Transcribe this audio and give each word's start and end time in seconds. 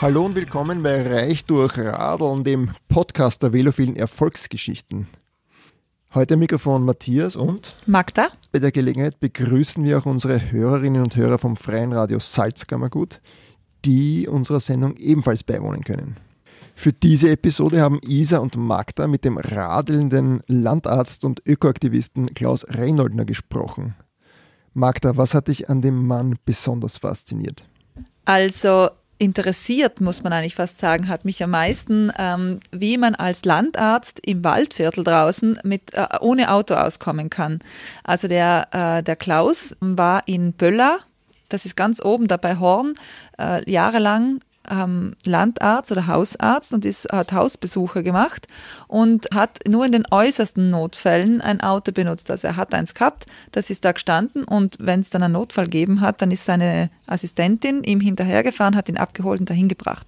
Hallo 0.00 0.24
und 0.24 0.36
willkommen 0.36 0.84
bei 0.84 1.02
Reich 1.02 1.44
durch 1.44 1.76
Radeln, 1.76 2.44
dem 2.44 2.70
Podcast 2.86 3.42
der 3.42 3.52
velophilen 3.52 3.96
Erfolgsgeschichten. 3.96 5.08
Heute 6.14 6.34
am 6.34 6.40
Mikrofon 6.40 6.84
Matthias 6.84 7.34
und 7.34 7.74
Magda. 7.84 8.28
Bei 8.52 8.60
der 8.60 8.70
Gelegenheit 8.70 9.18
begrüßen 9.18 9.82
wir 9.82 9.98
auch 9.98 10.06
unsere 10.06 10.52
Hörerinnen 10.52 11.02
und 11.02 11.16
Hörer 11.16 11.38
vom 11.38 11.56
Freien 11.56 11.92
Radio 11.92 12.20
Salzkammergut, 12.20 13.20
die 13.84 14.28
unserer 14.28 14.60
Sendung 14.60 14.96
ebenfalls 14.98 15.42
beiwohnen 15.42 15.82
können. 15.82 16.16
Für 16.76 16.92
diese 16.92 17.30
Episode 17.30 17.80
haben 17.80 17.98
Isa 18.06 18.38
und 18.38 18.56
Magda 18.56 19.08
mit 19.08 19.24
dem 19.24 19.36
radelnden 19.36 20.42
Landarzt 20.46 21.24
und 21.24 21.42
Ökoaktivisten 21.44 22.34
Klaus 22.34 22.64
Reynoldner 22.68 23.24
gesprochen. 23.24 23.96
Magda, 24.74 25.16
was 25.16 25.34
hat 25.34 25.48
dich 25.48 25.68
an 25.68 25.82
dem 25.82 26.06
Mann 26.06 26.36
besonders 26.44 26.98
fasziniert? 26.98 27.64
Also 28.26 28.90
interessiert, 29.18 30.00
muss 30.00 30.22
man 30.22 30.32
eigentlich 30.32 30.54
fast 30.54 30.78
sagen, 30.78 31.08
hat 31.08 31.24
mich 31.24 31.42
am 31.42 31.50
meisten, 31.50 32.12
ähm, 32.18 32.60
wie 32.70 32.96
man 32.96 33.14
als 33.14 33.44
Landarzt 33.44 34.20
im 34.24 34.44
Waldviertel 34.44 35.04
draußen 35.04 35.58
mit, 35.64 35.94
äh, 35.94 36.06
ohne 36.20 36.52
Auto 36.52 36.74
auskommen 36.74 37.28
kann. 37.28 37.58
Also 38.04 38.28
der, 38.28 38.68
äh, 38.70 39.02
der 39.02 39.16
Klaus 39.16 39.76
war 39.80 40.22
in 40.26 40.52
Böller, 40.52 41.00
das 41.48 41.64
ist 41.64 41.76
ganz 41.76 42.04
oben 42.04 42.28
da 42.28 42.36
bei 42.36 42.58
Horn, 42.58 42.94
äh, 43.38 43.68
jahrelang 43.70 44.40
ähm, 44.70 45.14
Landarzt 45.24 45.92
oder 45.92 46.06
Hausarzt 46.06 46.72
und 46.72 46.84
ist, 46.84 47.10
hat 47.10 47.32
Hausbesuche 47.32 48.02
gemacht 48.02 48.46
und 48.86 49.28
hat 49.34 49.60
nur 49.68 49.86
in 49.86 49.92
den 49.92 50.04
äußersten 50.10 50.70
Notfällen 50.70 51.40
ein 51.40 51.60
Auto 51.60 51.92
benutzt. 51.92 52.30
Also 52.30 52.48
er 52.48 52.56
hat 52.56 52.74
eins 52.74 52.94
gehabt, 52.94 53.26
das 53.52 53.70
ist 53.70 53.84
da 53.84 53.92
gestanden 53.92 54.44
und 54.44 54.76
wenn 54.80 55.00
es 55.00 55.10
dann 55.10 55.22
einen 55.22 55.34
Notfall 55.34 55.64
gegeben 55.64 56.00
hat, 56.00 56.22
dann 56.22 56.30
ist 56.30 56.44
seine 56.44 56.90
Assistentin 57.06 57.84
ihm 57.84 58.00
hinterhergefahren, 58.00 58.76
hat 58.76 58.88
ihn 58.88 58.96
abgeholt 58.96 59.40
und 59.40 59.50
dahin 59.50 59.68
gebracht. 59.68 60.06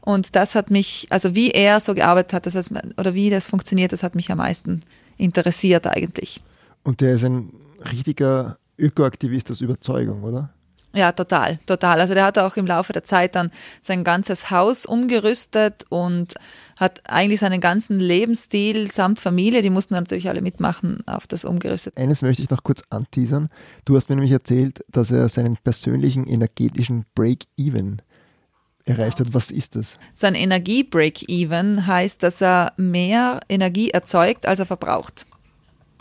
Und 0.00 0.36
das 0.36 0.54
hat 0.54 0.70
mich, 0.70 1.06
also 1.10 1.34
wie 1.34 1.50
er 1.50 1.80
so 1.80 1.94
gearbeitet 1.94 2.34
hat, 2.34 2.46
das 2.46 2.54
heißt, 2.54 2.72
oder 2.98 3.14
wie 3.14 3.30
das 3.30 3.46
funktioniert, 3.46 3.92
das 3.92 4.02
hat 4.02 4.14
mich 4.14 4.30
am 4.30 4.38
meisten 4.38 4.80
interessiert 5.16 5.86
eigentlich. 5.86 6.42
Und 6.82 7.00
der 7.00 7.14
ist 7.14 7.24
ein 7.24 7.50
richtiger 7.90 8.58
Ökoaktivist 8.78 9.50
aus 9.50 9.60
Überzeugung, 9.60 10.22
oder? 10.22 10.50
Ja, 10.94 11.10
total, 11.10 11.58
total. 11.66 12.00
Also 12.00 12.14
der 12.14 12.24
hat 12.24 12.38
auch 12.38 12.56
im 12.56 12.66
Laufe 12.66 12.92
der 12.92 13.02
Zeit 13.02 13.34
dann 13.34 13.50
sein 13.82 14.04
ganzes 14.04 14.50
Haus 14.52 14.86
umgerüstet 14.86 15.84
und 15.88 16.34
hat 16.76 17.02
eigentlich 17.08 17.40
seinen 17.40 17.60
ganzen 17.60 17.98
Lebensstil 17.98 18.90
samt 18.90 19.18
Familie, 19.18 19.62
die 19.62 19.70
mussten 19.70 19.94
natürlich 19.94 20.28
alle 20.28 20.40
mitmachen, 20.40 21.02
auf 21.06 21.26
das 21.26 21.44
umgerüstet. 21.44 21.96
Eines 21.96 22.22
möchte 22.22 22.42
ich 22.42 22.50
noch 22.50 22.62
kurz 22.62 22.82
anteasern. 22.90 23.48
Du 23.84 23.96
hast 23.96 24.08
mir 24.08 24.14
nämlich 24.14 24.32
erzählt, 24.32 24.84
dass 24.88 25.10
er 25.10 25.28
seinen 25.28 25.56
persönlichen 25.56 26.26
energetischen 26.28 27.04
Break-Even 27.16 28.00
erreicht 28.84 29.18
hat. 29.18 29.34
Was 29.34 29.50
ist 29.50 29.74
das? 29.74 29.96
Sein 30.14 30.34
Energie-Break-Even 30.36 31.86
heißt, 31.86 32.22
dass 32.22 32.40
er 32.40 32.72
mehr 32.76 33.40
Energie 33.48 33.90
erzeugt, 33.90 34.46
als 34.46 34.60
er 34.60 34.66
verbraucht. 34.66 35.26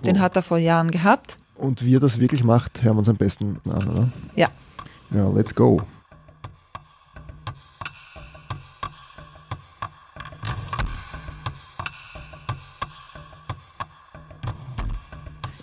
Den 0.06 0.18
oh. 0.18 0.20
hat 0.20 0.36
er 0.36 0.44
vor 0.44 0.58
Jahren 0.58 0.92
gehabt. 0.92 1.38
Und 1.56 1.86
wie 1.86 1.96
er 1.96 2.00
das 2.00 2.20
wirklich 2.20 2.44
macht, 2.44 2.84
hören 2.84 2.96
wir 2.96 3.00
uns 3.00 3.10
am 3.10 3.16
besten 3.16 3.60
an, 3.66 3.88
oder? 3.88 4.10
Ja. 4.36 4.50
Ja, 5.14 5.30
let's 5.30 5.54
go. 5.54 5.80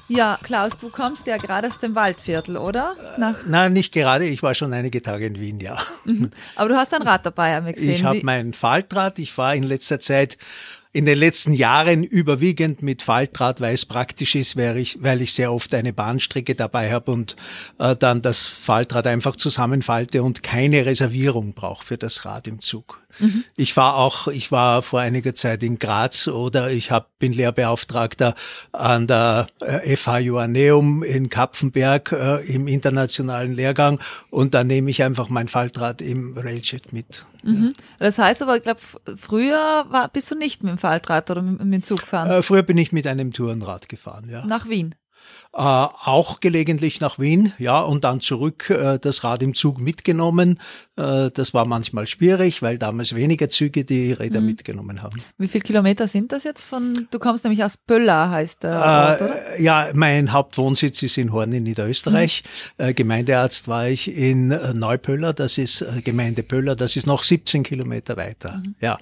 Ja, 0.07 0.39
Klaus, 0.43 0.77
du 0.77 0.91
kommst 0.91 1.27
ja 1.29 1.37
gerade 1.37 1.69
aus 1.69 1.79
dem 1.79 1.95
Waldviertel, 1.95 2.57
oder? 2.57 2.97
Nach 3.17 3.47
Nein, 3.47 3.73
nicht 3.73 3.93
gerade. 3.93 4.27
Ich 4.27 4.43
war 4.43 4.57
schon 4.57 4.73
einige 4.73 5.03
Tage 5.03 5.27
in 5.27 5.39
Wien, 5.39 5.61
ja. 5.61 5.79
Mhm. 6.05 6.31
Aber 6.57 6.69
du 6.69 6.77
hast 6.77 6.93
ein 6.93 7.03
Rad 7.03 7.25
dabei, 7.25 7.55
haben 7.55 7.67
wir 7.67 7.73
gesehen. 7.73 7.91
Ich 7.91 8.05
habe 8.05 8.21
mein 8.25 8.53
Faltrad. 8.53 9.21
Ich 9.21 9.33
fahre 9.33 9.57
in 9.57 9.63
letzter 9.63 10.01
Zeit 10.01 10.37
in 10.93 11.05
den 11.05 11.19
letzten 11.19 11.53
Jahren 11.53 12.03
überwiegend 12.03 12.83
mit 12.83 13.03
Faltrad, 13.03 13.61
weil 13.61 13.75
es 13.75 13.87
praktisch 13.87 14.35
ist, 14.35 14.57
weil 14.57 14.77
ich, 14.77 14.99
weil 15.01 15.23
ich 15.23 15.33
sehr 15.33 15.53
oft 15.53 15.73
eine 15.73 15.93
Bahnstrecke 15.93 16.57
dabei 16.57 16.91
habe 16.93 17.13
und 17.13 17.37
äh, 17.79 17.95
dann 17.95 18.23
das 18.23 18.47
Faltrad 18.47 19.07
einfach 19.07 19.37
zusammenfalte 19.37 20.23
und 20.25 20.43
keine 20.43 20.87
Reservierung 20.87 21.53
brauche 21.53 21.85
für 21.85 21.97
das 21.97 22.25
Rad 22.25 22.49
im 22.49 22.61
Zug. 22.61 23.01
Mhm. 23.19 23.45
Ich 23.57 23.77
war 23.77 23.97
auch, 23.97 24.29
ich 24.29 24.51
war 24.53 24.83
vor 24.83 25.01
einiger 25.01 25.35
Zeit 25.35 25.63
in 25.63 25.79
Graz 25.79 26.29
oder 26.29 26.71
ich 26.71 26.91
hab, 26.91 27.19
bin 27.19 27.33
Lehrbeauftragter 27.33 28.35
an 28.73 29.07
der 29.07 29.49
äh, 29.61 29.97
FH 29.97 30.19
Joanneum 30.19 31.03
in 31.03 31.29
Kapfenberg 31.29 32.13
äh, 32.13 32.47
im 32.53 32.69
internationalen 32.69 33.55
Lehrgang 33.55 34.01
und 34.31 34.55
da 34.55 34.65
nehme 34.65 34.91
ich 34.91 35.03
einfach 35.03 35.29
mein 35.29 35.49
Faltrad 35.49 36.03
im 36.03 36.37
Railjet 36.37 36.93
mit. 36.93 37.25
Mhm. 37.43 37.75
Das 37.99 38.19
heißt 38.19 38.43
aber, 38.43 38.57
ich 38.57 38.63
glaube, 38.63 38.81
früher 39.17 39.87
war, 39.89 40.09
bist 40.09 40.31
du 40.31 40.35
nicht 40.35 40.63
mit 40.63 40.73
dem 40.73 40.79
Faltrad 40.81 41.31
oder 41.31 41.43
mit, 41.43 41.63
mit 41.63 41.73
dem 41.73 41.83
Zug 41.83 42.01
gefahren? 42.01 42.31
Äh, 42.31 42.43
früher 42.43 42.63
bin 42.63 42.79
ich 42.79 42.93
mit 42.93 43.07
einem 43.07 43.33
Tourenrad 43.33 43.89
gefahren, 43.89 44.29
ja. 44.29 44.45
Nach 44.45 44.69
Wien? 44.69 44.95
Äh, 45.53 45.63
auch 45.63 46.39
gelegentlich 46.39 47.01
nach 47.01 47.19
Wien, 47.19 47.53
ja, 47.59 47.81
und 47.81 48.05
dann 48.05 48.21
zurück 48.21 48.71
äh, 48.71 49.01
das 49.01 49.25
Rad 49.25 49.43
im 49.43 49.53
Zug 49.55 49.81
mitgenommen. 49.81 50.61
Äh, 50.97 51.29
das 51.35 51.53
war 51.53 51.65
manchmal 51.65 52.07
schwierig, 52.07 52.63
weil 52.63 52.79
damals 52.79 53.17
weniger 53.17 53.49
Züge 53.49 53.85
die 53.85 54.13
Räder 54.13 54.41
mhm. 54.41 54.47
mitgenommen 54.47 55.03
haben. 55.03 55.21
Wie 55.39 55.49
viele 55.49 55.65
Kilometer 55.65 56.07
sind 56.07 56.31
das 56.31 56.45
jetzt 56.45 56.63
von, 56.63 57.09
du 57.11 57.19
kommst 57.19 57.43
nämlich 57.43 57.65
aus 57.65 57.77
Böller, 57.77 58.31
heißt 58.31 58.63
der 58.63 58.79
Ort, 58.79 59.23
oder? 59.23 59.61
Ja, 59.61 59.89
mein 59.93 60.31
Hauptwohnsitz 60.31 61.03
ist 61.03 61.19
in 61.19 61.33
Horn 61.33 61.51
in 61.51 61.65
Niederösterreich. 61.65 62.45
Mhm. 62.79 62.95
Gemeindearzt 62.95 63.67
war 63.67 63.89
ich 63.89 64.07
in 64.17 64.57
Neupöller, 64.75 65.33
das 65.33 65.59
ist 65.59 65.85
Gemeinde 66.05 66.45
Pöller, 66.45 66.77
das 66.77 66.95
ist 66.95 67.09
noch 67.09 67.25
17 67.25 67.65
Kilometer 67.65 68.17
weiter. 68.17 68.59
Mhm. 68.59 68.77
Ja, 68.81 68.99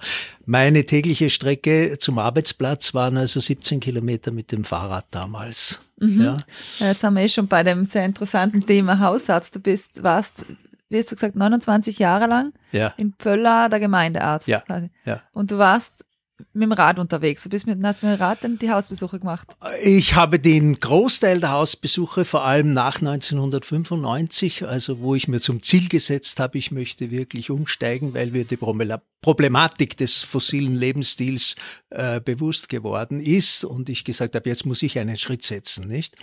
meine 0.47 0.83
tägliche 0.87 1.29
Strecke 1.29 1.97
zum 1.99 2.17
Arbeitsplatz 2.17 2.95
waren 2.95 3.17
also 3.17 3.39
17 3.39 3.79
Kilometer 3.79 4.31
mit 4.31 4.51
dem 4.51 4.63
Fahrrad 4.63 5.05
damals. 5.11 5.79
Mhm. 5.99 6.21
Ja. 6.21 6.37
Jetzt 6.79 7.03
haben 7.03 7.15
wir 7.15 7.23
eh 7.23 7.29
schon 7.29 7.47
bei 7.47 7.63
dem 7.63 7.85
sehr 7.85 8.05
interessanten 8.05 8.65
Thema 8.65 8.99
Hausarzt. 8.99 9.55
Du 9.55 9.59
bist, 9.59 10.03
warst, 10.03 10.45
wie 10.89 10.97
hast 10.97 11.11
du 11.11 11.15
gesagt, 11.15 11.35
29 11.35 11.99
Jahre 11.99 12.27
lang 12.27 12.53
ja. 12.71 12.93
in 12.97 13.13
Pöller 13.13 13.69
der 13.69 13.79
Gemeindearzt. 13.79 14.47
Ja. 14.47 14.61
Quasi. 14.61 14.89
ja. 15.05 15.21
Und 15.33 15.51
du 15.51 15.57
warst 15.57 16.05
mit 16.53 16.63
dem 16.63 16.71
Rad 16.71 16.99
unterwegs. 16.99 17.43
Du 17.43 17.49
bist 17.49 17.67
mit, 17.67 17.83
hast 17.83 18.03
mit 18.03 18.13
dem 18.13 18.21
Rad 18.21 18.43
dann 18.43 18.57
die 18.57 18.71
Hausbesuche 18.71 19.19
gemacht? 19.19 19.47
Ich 19.83 20.15
habe 20.15 20.39
den 20.39 20.79
Großteil 20.79 21.39
der 21.39 21.51
Hausbesuche, 21.51 22.25
vor 22.25 22.45
allem 22.45 22.73
nach 22.73 22.99
1995, 22.99 24.67
also 24.67 24.99
wo 24.99 25.15
ich 25.15 25.27
mir 25.27 25.39
zum 25.39 25.61
Ziel 25.61 25.89
gesetzt 25.89 26.39
habe, 26.39 26.57
ich 26.57 26.71
möchte 26.71 27.11
wirklich 27.11 27.49
umsteigen, 27.49 28.13
weil 28.13 28.33
wir 28.33 28.45
die 28.45 28.57
Problematik 28.57 29.97
des 29.97 30.23
fossilen 30.23 30.75
Lebensstils 30.75 31.55
äh, 31.89 32.21
bewusst 32.21 32.69
geworden 32.69 33.19
ist 33.19 33.63
und 33.63 33.89
ich 33.89 34.03
gesagt 34.03 34.35
habe, 34.35 34.49
jetzt 34.49 34.65
muss 34.65 34.81
ich 34.81 34.97
einen 34.99 35.17
Schritt 35.17 35.43
setzen, 35.43 35.87
nicht? 35.87 36.15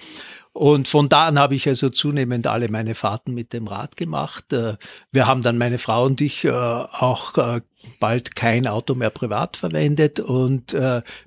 Und 0.56 0.88
von 0.88 1.10
da 1.10 1.26
an 1.26 1.38
habe 1.38 1.54
ich 1.54 1.68
also 1.68 1.90
zunehmend 1.90 2.46
alle 2.46 2.70
meine 2.70 2.94
Fahrten 2.94 3.34
mit 3.34 3.52
dem 3.52 3.68
Rad 3.68 3.98
gemacht. 3.98 4.54
Äh, 4.54 4.78
wir 5.12 5.26
haben 5.26 5.42
dann 5.42 5.58
meine 5.58 5.78
Frau 5.78 6.06
und 6.06 6.22
ich 6.22 6.44
äh, 6.44 6.50
auch 6.50 7.36
äh, 7.36 7.60
bald 8.00 8.34
kein 8.36 8.66
Auto 8.66 8.94
mehr 8.94 9.10
privat 9.10 9.58
verwendet 9.58 10.18
und 10.18 10.74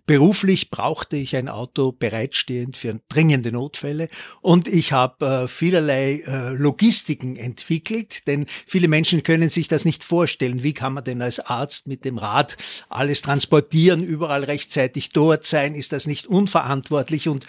beruflich 0.06 0.69
brauchte 0.72 1.16
ich 1.16 1.38
ein 1.38 1.47
Auto 1.47 1.94
bereitstehend 1.94 2.75
für 2.75 3.00
dringende 3.07 3.53
Notfälle 3.53 4.09
und 4.41 4.68
ich 4.68 4.91
habe 4.91 5.47
vielerlei 5.47 6.22
Logistiken 6.57 7.38
entwickelt, 7.38 8.28
denn 8.28 8.45
viele 8.68 8.89
Menschen 8.89 9.23
können 9.23 9.47
sich 9.47 9.69
das 9.69 9.85
nicht 9.85 10.03
vorstellen. 10.03 10.62
Wie 10.62 10.73
kann 10.73 10.91
man 10.91 11.06
denn 11.06 11.22
als 11.22 11.39
Arzt 11.39 11.88
mit 11.88 12.03
dem 12.03 12.18
Rad 12.18 12.57
alles 12.89 13.22
transportieren, 13.22 14.03
überall 14.03 14.44
rechtzeitig 14.44 15.12
dort 15.12 15.45
sein? 15.45 15.75
Ist 15.75 15.94
das 15.94 16.07
nicht 16.07 16.28
unverantwortlich? 16.28 17.29
Und 17.29 17.45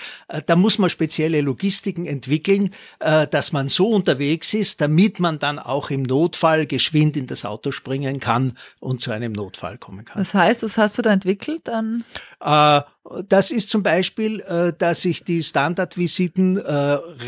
da 0.47 0.55
muss 0.55 0.79
man 0.79 0.89
spezielle 0.89 1.41
Logistiken 1.41 1.70
Logistiken 1.71 2.05
entwickeln, 2.07 2.71
äh, 2.99 3.29
dass 3.29 3.53
man 3.53 3.69
so 3.69 3.89
unterwegs 3.91 4.55
ist, 4.55 4.81
damit 4.81 5.21
man 5.21 5.39
dann 5.39 5.61
auch 5.61 5.91
im 5.91 6.03
Notfall 6.03 6.67
geschwind 6.67 7.17
in 7.17 7.29
das 7.29 7.45
Auto 7.45 7.71
springen 7.71 8.19
kann 8.19 8.55
und 8.81 9.01
zu 9.01 9.13
einem 9.13 9.33
Notfall 9.33 9.79
kommen 9.79 10.05
kann. 10.05 10.19
Das 10.19 10.35
heißt, 10.35 10.65
was 10.65 10.77
hast 10.77 10.99
du 10.99 11.03
da 11.03 11.13
entwickelt 11.13 11.63
dann? 11.69 12.05
Das 13.27 13.51
ist 13.51 13.71
zum 13.71 13.83
Beispiel, 13.83 14.41
äh, 14.41 14.73
dass 14.77 15.05
ich 15.05 15.25
die 15.25 15.43
Standardvisiten 15.43 16.59
äh, 16.59 16.73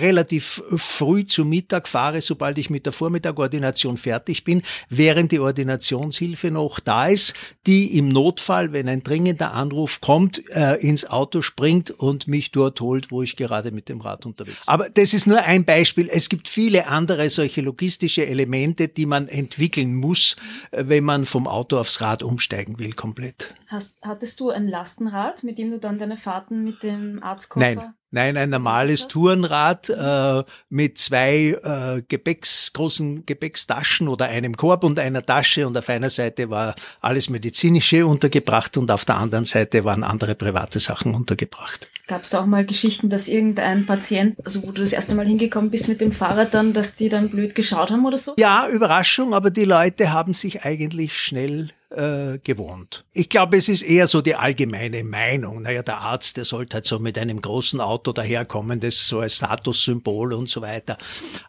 relativ 0.00 0.62
früh 0.76 1.26
zu 1.26 1.44
Mittag 1.44 1.88
fahre, 1.88 2.20
sobald 2.20 2.58
ich 2.58 2.70
mit 2.70 2.86
der 2.86 2.92
Vormittagordination 2.92 3.96
fertig 3.96 4.44
bin, 4.44 4.62
während 4.90 5.32
die 5.32 5.40
Ordinationshilfe 5.40 6.52
noch 6.52 6.78
da 6.78 7.08
ist, 7.08 7.34
die 7.66 7.98
im 7.98 8.08
Notfall, 8.08 8.72
wenn 8.72 8.88
ein 8.88 9.02
dringender 9.02 9.54
Anruf 9.54 10.00
kommt, 10.00 10.48
äh, 10.54 10.76
ins 10.76 11.04
Auto 11.04 11.42
springt 11.42 11.90
und 11.90 12.28
mich 12.28 12.52
dort 12.52 12.80
holt, 12.80 13.10
wo 13.10 13.22
ich 13.22 13.34
gerade 13.34 13.72
mit 13.72 13.88
dem 13.88 14.00
Rad 14.00 14.24
unterwegs 14.24 14.66
bin. 14.66 14.68
Aber 14.68 14.88
das 14.88 15.14
ist 15.14 15.26
nur 15.26 15.42
ein 15.42 15.64
Beispiel. 15.64 16.08
Es 16.08 16.28
gibt 16.28 16.48
viele 16.48 16.86
andere 16.86 17.28
solche 17.28 17.60
logistische 17.60 18.24
Elemente, 18.24 18.86
die 18.86 19.06
man 19.06 19.26
entwickeln 19.26 19.96
muss, 19.96 20.36
wenn 20.70 21.02
man 21.02 21.24
vom 21.24 21.48
Auto 21.48 21.78
aufs 21.78 22.00
Rad 22.00 22.22
umsteigen 22.22 22.78
will, 22.78 22.92
komplett. 22.92 23.52
Hast, 23.66 23.96
hattest 24.02 24.38
du 24.38 24.50
ein 24.50 24.68
Lastenrad, 24.68 25.42
mit 25.42 25.58
dem 25.58 25.71
du 25.72 25.78
dann 25.78 25.98
deine 25.98 26.16
Fahrten 26.16 26.62
mit 26.62 26.82
dem 26.82 27.22
Arztkoffer? 27.22 27.64
Nein, 27.64 27.94
nein, 28.10 28.36
ein 28.36 28.50
normales 28.50 29.08
Tourenrad 29.08 29.88
äh, 29.88 30.44
mit 30.68 30.98
zwei 30.98 31.58
äh, 31.62 32.02
Gepäcks, 32.06 32.72
großen 32.72 33.26
Gepäckstaschen 33.26 34.08
oder 34.08 34.26
einem 34.26 34.56
Korb 34.56 34.84
und 34.84 34.98
einer 34.98 35.24
Tasche 35.24 35.66
und 35.66 35.76
auf 35.76 35.88
einer 35.88 36.10
Seite 36.10 36.50
war 36.50 36.74
alles 37.00 37.30
medizinische 37.30 38.06
untergebracht 38.06 38.76
und 38.76 38.90
auf 38.90 39.04
der 39.04 39.16
anderen 39.16 39.44
Seite 39.44 39.84
waren 39.84 40.04
andere 40.04 40.34
private 40.34 40.78
Sachen 40.78 41.14
untergebracht. 41.14 41.88
Gab 42.06 42.24
es 42.24 42.30
da 42.30 42.42
auch 42.42 42.46
mal 42.46 42.66
Geschichten, 42.66 43.10
dass 43.10 43.28
irgendein 43.28 43.86
Patient, 43.86 44.36
also 44.44 44.62
wo 44.62 44.72
du 44.72 44.82
das 44.82 44.92
erste 44.92 45.14
Mal 45.14 45.26
hingekommen 45.26 45.70
bist 45.70 45.88
mit 45.88 46.00
dem 46.00 46.12
Fahrrad 46.12 46.52
dann, 46.52 46.72
dass 46.72 46.94
die 46.94 47.08
dann 47.08 47.30
blöd 47.30 47.54
geschaut 47.54 47.90
haben 47.90 48.04
oder 48.04 48.18
so? 48.18 48.34
Ja, 48.38 48.68
Überraschung, 48.68 49.34
aber 49.34 49.50
die 49.50 49.64
Leute 49.64 50.12
haben 50.12 50.34
sich 50.34 50.64
eigentlich 50.64 51.16
schnell 51.16 51.70
äh, 51.96 52.38
gewohnt. 52.38 53.04
Ich 53.12 53.28
glaube, 53.28 53.56
es 53.56 53.68
ist 53.68 53.82
eher 53.82 54.06
so 54.06 54.20
die 54.20 54.34
allgemeine 54.34 55.04
Meinung. 55.04 55.62
Naja, 55.62 55.82
der 55.82 55.98
Arzt, 55.98 56.36
der 56.36 56.44
sollte 56.44 56.74
halt 56.74 56.84
so 56.84 56.98
mit 56.98 57.18
einem 57.18 57.40
großen 57.40 57.80
Auto 57.80 58.12
daherkommen, 58.12 58.80
das 58.80 58.94
ist 58.94 59.08
so 59.08 59.20
ein 59.20 59.30
Statussymbol 59.30 60.32
und 60.32 60.48
so 60.48 60.62
weiter. 60.62 60.96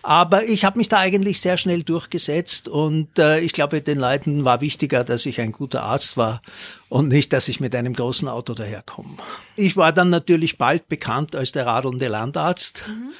Aber 0.01 0.45
ich 0.45 0.65
habe 0.65 0.77
mich 0.77 0.89
da 0.89 0.99
eigentlich 0.99 1.41
sehr 1.41 1.57
schnell 1.57 1.83
durchgesetzt 1.83 2.67
und 2.67 3.17
äh, 3.19 3.39
ich 3.39 3.53
glaube, 3.53 3.81
den 3.81 3.99
Leuten 3.99 4.45
war 4.45 4.61
wichtiger, 4.61 5.03
dass 5.03 5.25
ich 5.25 5.41
ein 5.41 5.51
guter 5.51 5.83
Arzt 5.83 6.17
war 6.17 6.41
und 6.89 7.09
nicht, 7.09 7.33
dass 7.33 7.47
ich 7.47 7.59
mit 7.59 7.75
einem 7.75 7.93
großen 7.93 8.27
Auto 8.27 8.53
daherkomme. 8.53 9.17
Ich 9.55 9.77
war 9.77 9.91
dann 9.93 10.09
natürlich 10.09 10.57
bald 10.57 10.89
bekannt 10.89 11.35
als 11.35 11.51
der 11.51 11.65
radelnde 11.65 12.07
Landarzt. 12.07 12.83
Mhm. 12.87 13.11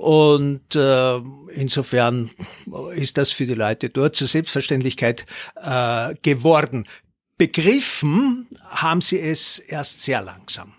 Und 0.00 0.74
äh, 0.76 1.20
insofern 1.52 2.30
ist 2.94 3.18
das 3.18 3.32
für 3.32 3.44
die 3.44 3.52
Leute 3.52 3.90
dort 3.90 4.16
zur 4.16 4.28
Selbstverständlichkeit 4.28 5.26
äh, 5.56 6.14
geworden. 6.22 6.88
Begriffen 7.36 8.48
haben 8.70 9.02
sie 9.02 9.20
es 9.20 9.58
erst 9.58 10.00
sehr 10.00 10.22
langsam. 10.22 10.72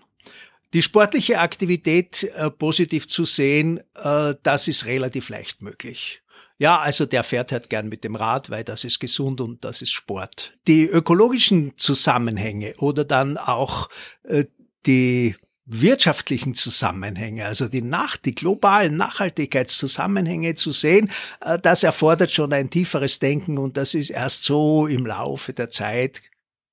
Die 0.74 0.82
sportliche 0.82 1.38
Aktivität 1.38 2.24
äh, 2.34 2.50
positiv 2.50 3.06
zu 3.06 3.24
sehen, 3.24 3.78
äh, 3.94 4.34
das 4.42 4.66
ist 4.66 4.86
relativ 4.86 5.28
leicht 5.28 5.62
möglich. 5.62 6.22
Ja, 6.58 6.80
also 6.80 7.06
der 7.06 7.22
fährt 7.22 7.52
halt 7.52 7.70
gern 7.70 7.88
mit 7.88 8.02
dem 8.02 8.16
Rad, 8.16 8.50
weil 8.50 8.64
das 8.64 8.82
ist 8.82 8.98
gesund 8.98 9.40
und 9.40 9.64
das 9.64 9.82
ist 9.82 9.92
Sport. 9.92 10.58
Die 10.66 10.82
ökologischen 10.86 11.78
Zusammenhänge 11.78 12.74
oder 12.78 13.04
dann 13.04 13.38
auch 13.38 13.88
äh, 14.24 14.46
die 14.84 15.36
wirtschaftlichen 15.64 16.54
Zusammenhänge, 16.54 17.46
also 17.46 17.68
die 17.68 17.82
nach, 17.82 18.16
die 18.16 18.34
globalen 18.34 18.96
Nachhaltigkeitszusammenhänge 18.96 20.54
zu 20.54 20.72
sehen, 20.72 21.10
äh, 21.40 21.58
das 21.58 21.82
erfordert 21.82 22.30
schon 22.30 22.52
ein 22.52 22.70
tieferes 22.70 23.18
Denken 23.18 23.58
und 23.58 23.76
das 23.76 23.94
ist 23.94 24.10
erst 24.10 24.44
so 24.44 24.86
im 24.86 25.06
Laufe 25.06 25.52
der 25.52 25.70
Zeit 25.70 26.22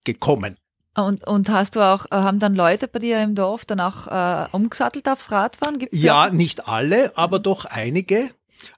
gekommen. 0.03 0.57
Und, 0.95 1.25
und 1.27 1.49
hast 1.49 1.75
du 1.75 1.81
auch, 1.81 2.05
äh, 2.07 2.15
haben 2.15 2.39
dann 2.39 2.55
Leute 2.55 2.87
bei 2.87 2.99
dir 2.99 3.21
im 3.21 3.35
Dorf 3.35 3.63
dann 3.65 3.79
auch 3.79 4.07
äh, 4.07 4.47
umgesattelt 4.51 5.07
aufs 5.07 5.31
Radfahren? 5.31 5.77
Gibt's 5.77 5.97
ja, 5.97 6.29
nicht 6.29 6.67
alle, 6.67 7.15
aber 7.17 7.39
doch 7.39 7.65
einige. 7.65 8.31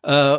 Äh, 0.04 0.38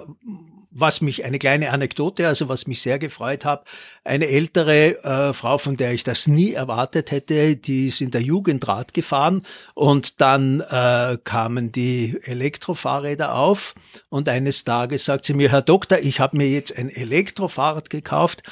was 0.74 1.00
mich, 1.00 1.24
eine 1.24 1.38
kleine 1.38 1.70
Anekdote, 1.70 2.26
also 2.26 2.48
was 2.48 2.66
mich 2.66 2.80
sehr 2.80 2.98
gefreut 2.98 3.44
hat, 3.44 3.66
eine 4.04 4.26
ältere 4.28 5.02
äh, 5.04 5.32
Frau, 5.32 5.58
von 5.58 5.76
der 5.76 5.92
ich 5.92 6.04
das 6.04 6.26
nie 6.26 6.52
erwartet 6.52 7.10
hätte, 7.10 7.56
die 7.56 7.88
ist 7.88 8.00
in 8.00 8.10
der 8.10 8.22
Jugendrad 8.22 8.94
gefahren 8.94 9.42
und 9.74 10.20
dann 10.20 10.60
äh, 10.60 11.18
kamen 11.22 11.72
die 11.72 12.18
Elektrofahrräder 12.22 13.34
auf 13.34 13.74
und 14.08 14.28
eines 14.28 14.64
Tages 14.64 15.04
sagt 15.04 15.26
sie 15.26 15.34
mir, 15.34 15.50
Herr 15.50 15.62
Doktor, 15.62 15.98
ich 15.98 16.20
habe 16.20 16.36
mir 16.36 16.48
jetzt 16.48 16.76
ein 16.76 16.88
Elektrofahrrad 16.88 17.90
gekauft 17.90 18.42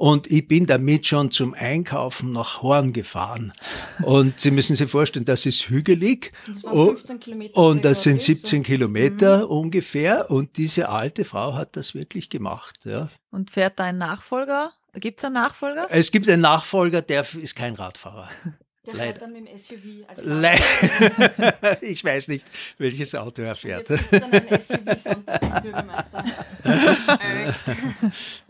und 0.00 0.30
ich 0.30 0.48
bin 0.48 0.64
damit 0.64 1.06
schon 1.06 1.30
zum 1.30 1.52
Einkaufen 1.52 2.32
nach 2.32 2.62
Horn 2.62 2.94
gefahren. 2.94 3.52
Und 4.02 4.40
Sie 4.40 4.50
müssen 4.50 4.74
sich 4.74 4.90
vorstellen, 4.90 5.26
das 5.26 5.44
ist 5.44 5.68
hügelig. 5.68 6.32
Das 6.46 6.64
waren 6.64 6.96
15 6.96 7.20
Kilometer 7.20 7.56
und 7.58 7.84
das 7.84 8.02
sind 8.02 8.18
17 8.18 8.60
so. 8.60 8.62
Kilometer 8.64 9.44
mhm. 9.44 9.50
ungefähr. 9.50 10.30
Und 10.30 10.56
diese 10.56 10.88
alte 10.88 11.26
Frau 11.26 11.54
hat 11.54 11.76
das 11.76 11.94
wirklich 11.94 12.30
gemacht. 12.30 12.78
Ja. 12.86 13.10
Und 13.30 13.50
fährt 13.50 13.78
dein 13.78 13.98
Nachfolger? 13.98 14.72
Gibt 14.94 15.20
es 15.20 15.26
einen 15.26 15.34
Nachfolger? 15.34 15.86
Es 15.90 16.10
gibt 16.10 16.30
einen 16.30 16.40
Nachfolger, 16.40 17.02
der 17.02 17.26
ist 17.34 17.54
kein 17.54 17.74
Radfahrer. 17.74 18.30
Der 18.86 18.94
Leider. 18.94 19.10
fährt 19.10 19.22
dann 19.22 19.32
mit 19.34 19.46
dem 19.46 19.58
SUV 19.58 20.08
als 20.08 20.24
Le 20.24 21.78
Ich 21.82 22.02
weiß 22.02 22.28
nicht, 22.28 22.46
welches 22.78 23.14
Auto 23.14 23.42
er 23.42 23.54
fährt. 23.54 23.90
Und 23.90 24.00
jetzt 24.50 24.70
dann 24.70 24.88
ein 24.88 24.96
SUV 24.96 25.62
Bürgermeister. 25.62 26.24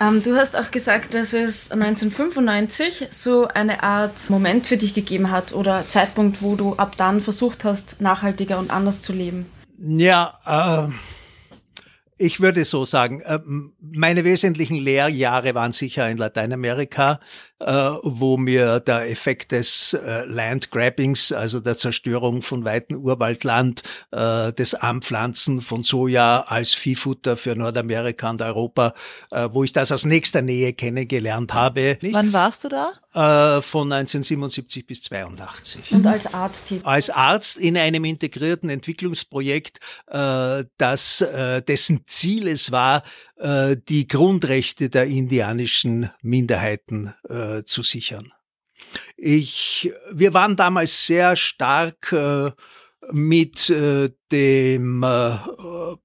Ähm, 0.00 0.22
du 0.22 0.36
hast 0.36 0.56
auch 0.56 0.70
gesagt, 0.70 1.14
dass 1.14 1.32
es 1.32 1.70
1995 1.70 3.08
so 3.10 3.48
eine 3.48 3.82
Art 3.82 4.30
Moment 4.30 4.66
für 4.66 4.76
dich 4.76 4.94
gegeben 4.94 5.30
hat 5.30 5.52
oder 5.52 5.88
Zeitpunkt, 5.88 6.42
wo 6.42 6.56
du 6.56 6.74
ab 6.76 6.96
dann 6.96 7.20
versucht 7.20 7.64
hast, 7.64 8.00
nachhaltiger 8.00 8.58
und 8.58 8.70
anders 8.70 9.02
zu 9.02 9.12
leben. 9.12 9.46
Ja, 9.78 10.88
äh, 10.88 10.92
ich 12.18 12.40
würde 12.40 12.64
so 12.64 12.84
sagen, 12.84 13.20
äh, 13.20 13.38
meine 13.80 14.24
wesentlichen 14.24 14.76
Lehrjahre 14.76 15.54
waren 15.54 15.72
sicher 15.72 16.08
in 16.08 16.16
Lateinamerika, 16.16 17.20
wo 17.58 18.36
mir 18.36 18.80
der 18.80 19.10
Effekt 19.10 19.52
des 19.52 19.94
äh, 19.94 20.24
Landgrabbings, 20.26 21.32
also 21.32 21.60
der 21.60 21.76
Zerstörung 21.76 22.42
von 22.42 22.64
weitem 22.64 22.98
Urwaldland, 22.98 23.82
des 24.12 24.74
Anpflanzen 24.74 25.60
von 25.60 25.82
Soja 25.82 26.44
als 26.46 26.74
Viehfutter 26.74 27.36
für 27.36 27.54
Nordamerika 27.54 28.30
und 28.30 28.40
Europa, 28.40 28.94
wo 29.50 29.64
ich 29.64 29.72
das 29.72 29.92
aus 29.92 30.04
nächster 30.04 30.42
Nähe 30.42 30.72
kennengelernt 30.72 31.52
habe. 31.54 31.98
Wann 32.00 32.32
warst 32.32 32.64
du 32.64 32.68
da? 32.68 32.92
Von 33.62 33.92
1977 33.92 34.86
bis 34.86 35.02
82. 35.02 35.92
Und 35.92 36.06
als 36.06 36.32
Arzt? 36.32 36.74
Als 36.84 37.10
Arzt 37.10 37.56
in 37.56 37.76
einem 37.76 38.04
integrierten 38.04 38.70
Entwicklungsprojekt, 38.70 39.80
das 40.06 41.24
dessen 41.66 42.04
Ziel 42.06 42.48
es 42.48 42.72
war, 42.72 43.02
äh, 43.36 43.76
die 43.88 44.06
Grundrechte 44.06 44.88
der 44.88 45.06
indianischen 45.06 46.10
Minderheiten 46.22 47.14
äh, 47.28 47.62
zu 47.64 47.82
sichern. 47.82 48.32
Ich, 49.16 49.92
wir 50.12 50.34
waren 50.34 50.56
damals 50.56 51.06
sehr 51.06 51.36
stark 51.36 52.12
äh, 52.12 52.50
mit 53.12 53.70
äh, 53.70 54.10
dem 54.32 55.02
äh, 55.02 55.36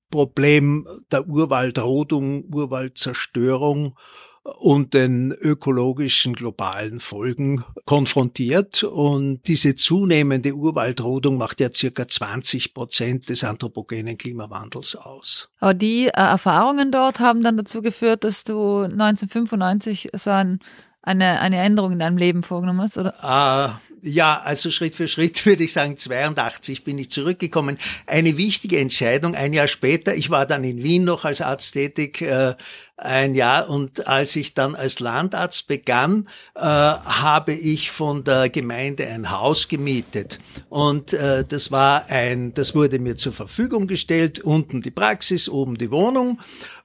Problem 0.09 0.87
der 1.11 1.27
Urwaldrodung, 1.27 2.45
Urwaldzerstörung 2.53 3.97
und 4.43 4.93
den 4.93 5.31
ökologischen 5.31 6.33
globalen 6.33 6.99
Folgen 6.99 7.63
konfrontiert. 7.85 8.83
Und 8.83 9.41
diese 9.47 9.75
zunehmende 9.75 10.53
Urwaldrodung 10.53 11.37
macht 11.37 11.59
ja 11.59 11.71
circa 11.71 12.07
20 12.07 12.73
Prozent 12.73 13.29
des 13.29 13.43
anthropogenen 13.43 14.17
Klimawandels 14.17 14.95
aus. 14.95 15.49
Aber 15.59 15.73
die 15.73 16.07
äh, 16.07 16.11
Erfahrungen 16.15 16.91
dort 16.91 17.19
haben 17.19 17.43
dann 17.43 17.57
dazu 17.57 17.81
geführt, 17.81 18.23
dass 18.23 18.43
du 18.43 18.79
1995 18.79 20.09
so 20.13 20.31
ein 20.31 20.59
eine, 21.01 21.39
eine 21.41 21.57
Änderung 21.57 21.93
in 21.93 21.99
deinem 21.99 22.17
Leben 22.17 22.43
vorgenommen 22.43 22.81
hast, 22.81 22.97
oder? 22.97 23.23
Ah, 23.23 23.79
ja, 24.03 24.41
also 24.43 24.69
Schritt 24.71 24.95
für 24.95 25.07
Schritt 25.07 25.45
würde 25.45 25.63
ich 25.63 25.73
sagen, 25.73 25.97
82 25.97 26.83
bin 26.83 26.97
ich 26.97 27.11
zurückgekommen. 27.11 27.77
Eine 28.07 28.37
wichtige 28.37 28.79
Entscheidung, 28.79 29.35
ein 29.35 29.53
Jahr 29.53 29.67
später, 29.67 30.15
ich 30.15 30.29
war 30.29 30.45
dann 30.45 30.63
in 30.63 30.83
Wien 30.83 31.03
noch 31.03 31.25
als 31.25 31.41
Arzt 31.41 31.73
tätig, 31.73 32.21
äh, 32.21 32.55
ein 32.97 33.33
Jahr 33.33 33.67
und 33.67 34.05
als 34.05 34.35
ich 34.35 34.53
dann 34.53 34.75
als 34.75 34.99
Landarzt 34.99 35.67
begann, 35.67 36.27
äh, 36.53 36.61
habe 36.61 37.53
ich 37.53 37.89
von 37.89 38.23
der 38.23 38.49
Gemeinde 38.49 39.07
ein 39.07 39.31
Haus 39.31 39.67
gemietet 39.67 40.39
und 40.69 41.13
äh, 41.13 41.43
das 41.43 41.71
war 41.71 42.05
ein, 42.09 42.53
das 42.53 42.75
wurde 42.75 42.99
mir 42.99 43.15
zur 43.15 43.33
Verfügung 43.33 43.87
gestellt, 43.87 44.39
unten 44.39 44.81
die 44.81 44.91
Praxis, 44.91 45.49
oben 45.49 45.79
die 45.79 45.89
Wohnung 45.89 46.39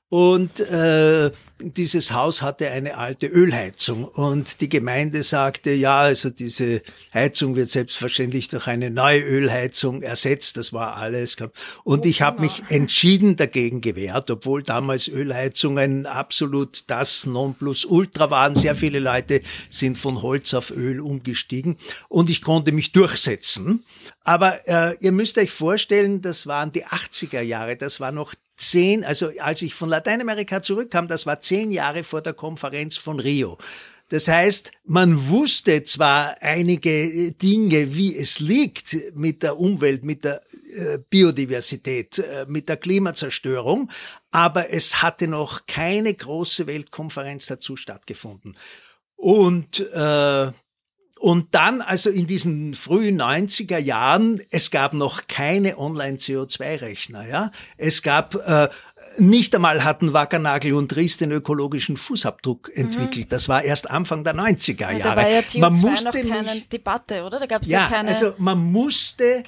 und 0.08 0.60
äh, 0.60 1.32
dieses 1.58 2.12
Haus 2.12 2.40
hatte 2.40 2.70
eine 2.70 2.96
alte 2.96 3.26
Ölheizung 3.26 4.04
und 4.04 4.60
die 4.60 4.68
Gemeinde 4.68 5.24
sagte, 5.24 5.72
ja, 5.72 6.00
also 6.00 6.30
diese 6.30 6.82
Heizung 7.12 7.56
wird 7.56 7.70
selbstverständlich 7.70 8.46
durch 8.46 8.68
eine 8.68 8.90
neue 8.90 9.22
Ölheizung 9.22 10.02
ersetzt. 10.02 10.58
Das 10.58 10.72
war 10.72 10.96
alles. 10.96 11.36
Und 11.82 12.06
ich 12.06 12.22
habe 12.22 12.42
mich 12.42 12.62
entschieden 12.68 13.34
dagegen 13.34 13.80
gewehrt, 13.80 14.30
obwohl 14.30 14.62
damals 14.62 15.08
Ölheizungen 15.08 16.06
absolut 16.06 16.84
das 16.86 17.26
Nonplusultra 17.26 18.30
waren. 18.30 18.54
Sehr 18.54 18.76
viele 18.76 19.00
Leute 19.00 19.40
sind 19.70 19.98
von 19.98 20.22
Holz 20.22 20.54
auf 20.54 20.70
Öl 20.70 21.00
umgestiegen 21.00 21.78
und 22.08 22.30
ich 22.30 22.42
konnte 22.42 22.70
mich 22.70 22.92
durchsetzen. 22.92 23.84
Aber 24.22 24.68
äh, 24.68 24.96
ihr 25.00 25.10
müsst 25.10 25.36
euch 25.36 25.50
vorstellen, 25.50 26.20
das 26.20 26.46
waren 26.46 26.70
die 26.70 26.84
80er 26.84 27.40
Jahre, 27.40 27.76
das 27.76 27.98
war 27.98 28.12
noch 28.12 28.34
zehn, 28.56 29.04
also 29.04 29.30
als 29.40 29.62
ich 29.62 29.74
von 29.74 29.88
Lateinamerika 29.88 30.62
zurückkam, 30.62 31.08
das 31.08 31.26
war 31.26 31.40
zehn 31.40 31.70
Jahre 31.70 32.04
vor 32.04 32.22
der 32.22 32.34
Konferenz 32.34 32.96
von 32.96 33.20
Rio. 33.20 33.58
Das 34.08 34.28
heißt, 34.28 34.70
man 34.84 35.28
wusste 35.28 35.82
zwar 35.82 36.36
einige 36.40 36.90
äh, 36.90 37.30
Dinge, 37.32 37.96
wie 37.96 38.16
es 38.16 38.38
liegt 38.38 38.96
mit 39.14 39.42
der 39.42 39.58
Umwelt, 39.58 40.04
mit 40.04 40.22
der 40.22 40.40
äh, 40.76 40.98
Biodiversität, 41.10 42.18
äh, 42.18 42.46
mit 42.46 42.68
der 42.68 42.76
Klimazerstörung, 42.76 43.90
aber 44.30 44.70
es 44.70 45.02
hatte 45.02 45.26
noch 45.26 45.66
keine 45.66 46.14
große 46.14 46.68
Weltkonferenz 46.68 47.46
dazu 47.46 47.74
stattgefunden. 47.74 48.56
Und 49.16 49.80
äh, 49.80 50.52
Und 51.18 51.54
dann, 51.54 51.80
also 51.80 52.10
in 52.10 52.26
diesen 52.26 52.74
frühen 52.74 53.20
90er 53.20 53.78
Jahren, 53.78 54.40
es 54.50 54.70
gab 54.70 54.92
noch 54.92 55.26
keine 55.28 55.78
Online-CO2-Rechner, 55.78 57.26
ja. 57.26 57.50
Es 57.78 58.02
gab 58.02 58.34
äh, 58.34 58.68
nicht 59.18 59.54
einmal 59.54 59.84
hatten 59.84 60.12
Wackernagel 60.14 60.72
und 60.72 60.94
Ries 60.96 61.18
den 61.18 61.30
ökologischen 61.30 61.96
Fußabdruck 61.96 62.70
mhm. 62.74 62.84
entwickelt. 62.84 63.26
Mhm. 63.26 63.28
Das 63.30 63.48
war 63.48 63.62
erst 63.62 63.90
Anfang 63.90 64.24
der 64.24 64.34
90er 64.34 64.80
Jahre. 64.80 64.98
Ja, 64.98 65.14
da 65.14 65.16
war 65.16 65.30
ja 65.30 65.40
CO2 65.40 65.60
man 65.60 65.76
musste 65.78 66.24
noch 66.24 66.34
keine 66.34 66.54
nicht, 66.54 66.72
Debatte, 66.72 67.22
oder? 67.22 67.38
Da 67.38 67.46
gab 67.46 67.62
es 67.62 67.68
ja, 67.68 67.80
ja, 67.80 67.88
keine. 67.88 68.08
Also 68.08 68.34
man 68.38 68.58
musste. 68.58 69.42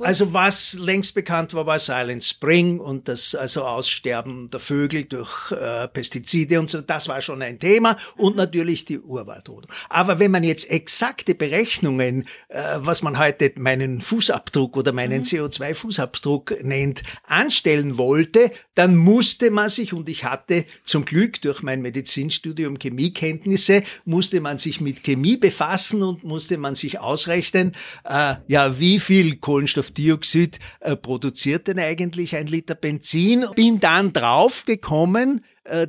Also 0.00 0.32
was 0.32 0.74
längst 0.74 1.14
bekannt 1.14 1.52
war, 1.52 1.66
war 1.66 1.78
Silent 1.78 2.24
Spring 2.24 2.80
und 2.80 3.08
das 3.08 3.34
also 3.34 3.64
Aussterben 3.64 4.48
der 4.50 4.60
Vögel 4.60 5.04
durch 5.04 5.52
äh, 5.52 5.88
Pestizide 5.88 6.58
und 6.58 6.70
so. 6.70 6.80
Das 6.80 7.08
war 7.08 7.20
schon 7.20 7.42
ein 7.42 7.58
Thema 7.58 7.96
und 8.16 8.32
mhm. 8.32 8.38
natürlich 8.38 8.86
die 8.86 8.98
Urwaldrodung. 8.98 9.70
Aber 9.90 10.18
wenn 10.18 10.30
man 10.30 10.42
jetzt 10.42 10.70
exakte 11.16 11.34
Berechnungen, 11.34 12.24
äh, 12.48 12.62
was 12.76 13.02
man 13.02 13.18
heute 13.18 13.52
meinen 13.56 14.00
Fußabdruck 14.02 14.76
oder 14.76 14.92
meinen 14.92 15.20
mhm. 15.20 15.24
CO2-Fußabdruck 15.24 16.62
nennt, 16.62 17.02
anstellen 17.26 17.96
wollte, 17.96 18.50
dann 18.74 18.96
musste 18.96 19.50
man 19.50 19.70
sich, 19.70 19.94
und 19.94 20.08
ich 20.08 20.24
hatte 20.24 20.66
zum 20.84 21.04
Glück 21.04 21.40
durch 21.40 21.62
mein 21.62 21.80
Medizinstudium 21.80 22.78
Chemiekenntnisse, 22.78 23.82
musste 24.04 24.40
man 24.40 24.58
sich 24.58 24.80
mit 24.80 25.04
Chemie 25.04 25.38
befassen 25.38 26.02
und 26.02 26.24
musste 26.24 26.58
man 26.58 26.74
sich 26.74 27.00
ausrechnen, 27.00 27.72
äh, 28.04 28.34
ja, 28.46 28.78
wie 28.78 29.00
viel 29.00 29.36
Kohlenstoffdioxid 29.36 30.58
äh, 30.80 30.96
produziert 30.96 31.68
denn 31.68 31.78
eigentlich 31.78 32.36
ein 32.36 32.46
Liter 32.46 32.74
Benzin? 32.74 33.46
Bin 33.54 33.80
dann 33.80 34.12
draufgekommen, 34.12 35.42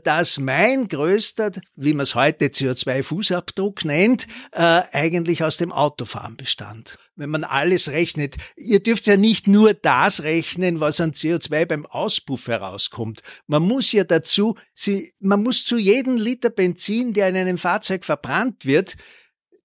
dass 0.03 0.39
mein 0.39 0.87
größter, 0.87 1.51
wie 1.75 1.93
man 1.93 2.03
es 2.03 2.15
heute 2.15 2.47
CO2-Fußabdruck 2.47 3.85
nennt, 3.85 4.27
äh, 4.51 4.81
eigentlich 4.91 5.43
aus 5.43 5.57
dem 5.57 5.71
Autofahren 5.71 6.37
bestand. 6.37 6.97
Wenn 7.15 7.29
man 7.29 7.43
alles 7.43 7.89
rechnet, 7.89 8.35
ihr 8.55 8.81
dürft 8.81 9.07
ja 9.07 9.17
nicht 9.17 9.47
nur 9.47 9.73
das 9.73 10.23
rechnen, 10.23 10.79
was 10.79 11.01
an 11.01 11.11
CO2 11.11 11.65
beim 11.65 11.85
Auspuff 11.85 12.47
herauskommt. 12.47 13.21
Man 13.47 13.63
muss 13.63 13.91
ja 13.91 14.03
dazu, 14.03 14.55
man 15.19 15.43
muss 15.43 15.65
zu 15.65 15.77
jedem 15.77 16.17
Liter 16.17 16.49
Benzin, 16.49 17.13
der 17.13 17.29
in 17.29 17.37
einem 17.37 17.57
Fahrzeug 17.57 18.05
verbrannt 18.05 18.65
wird, 18.65 18.95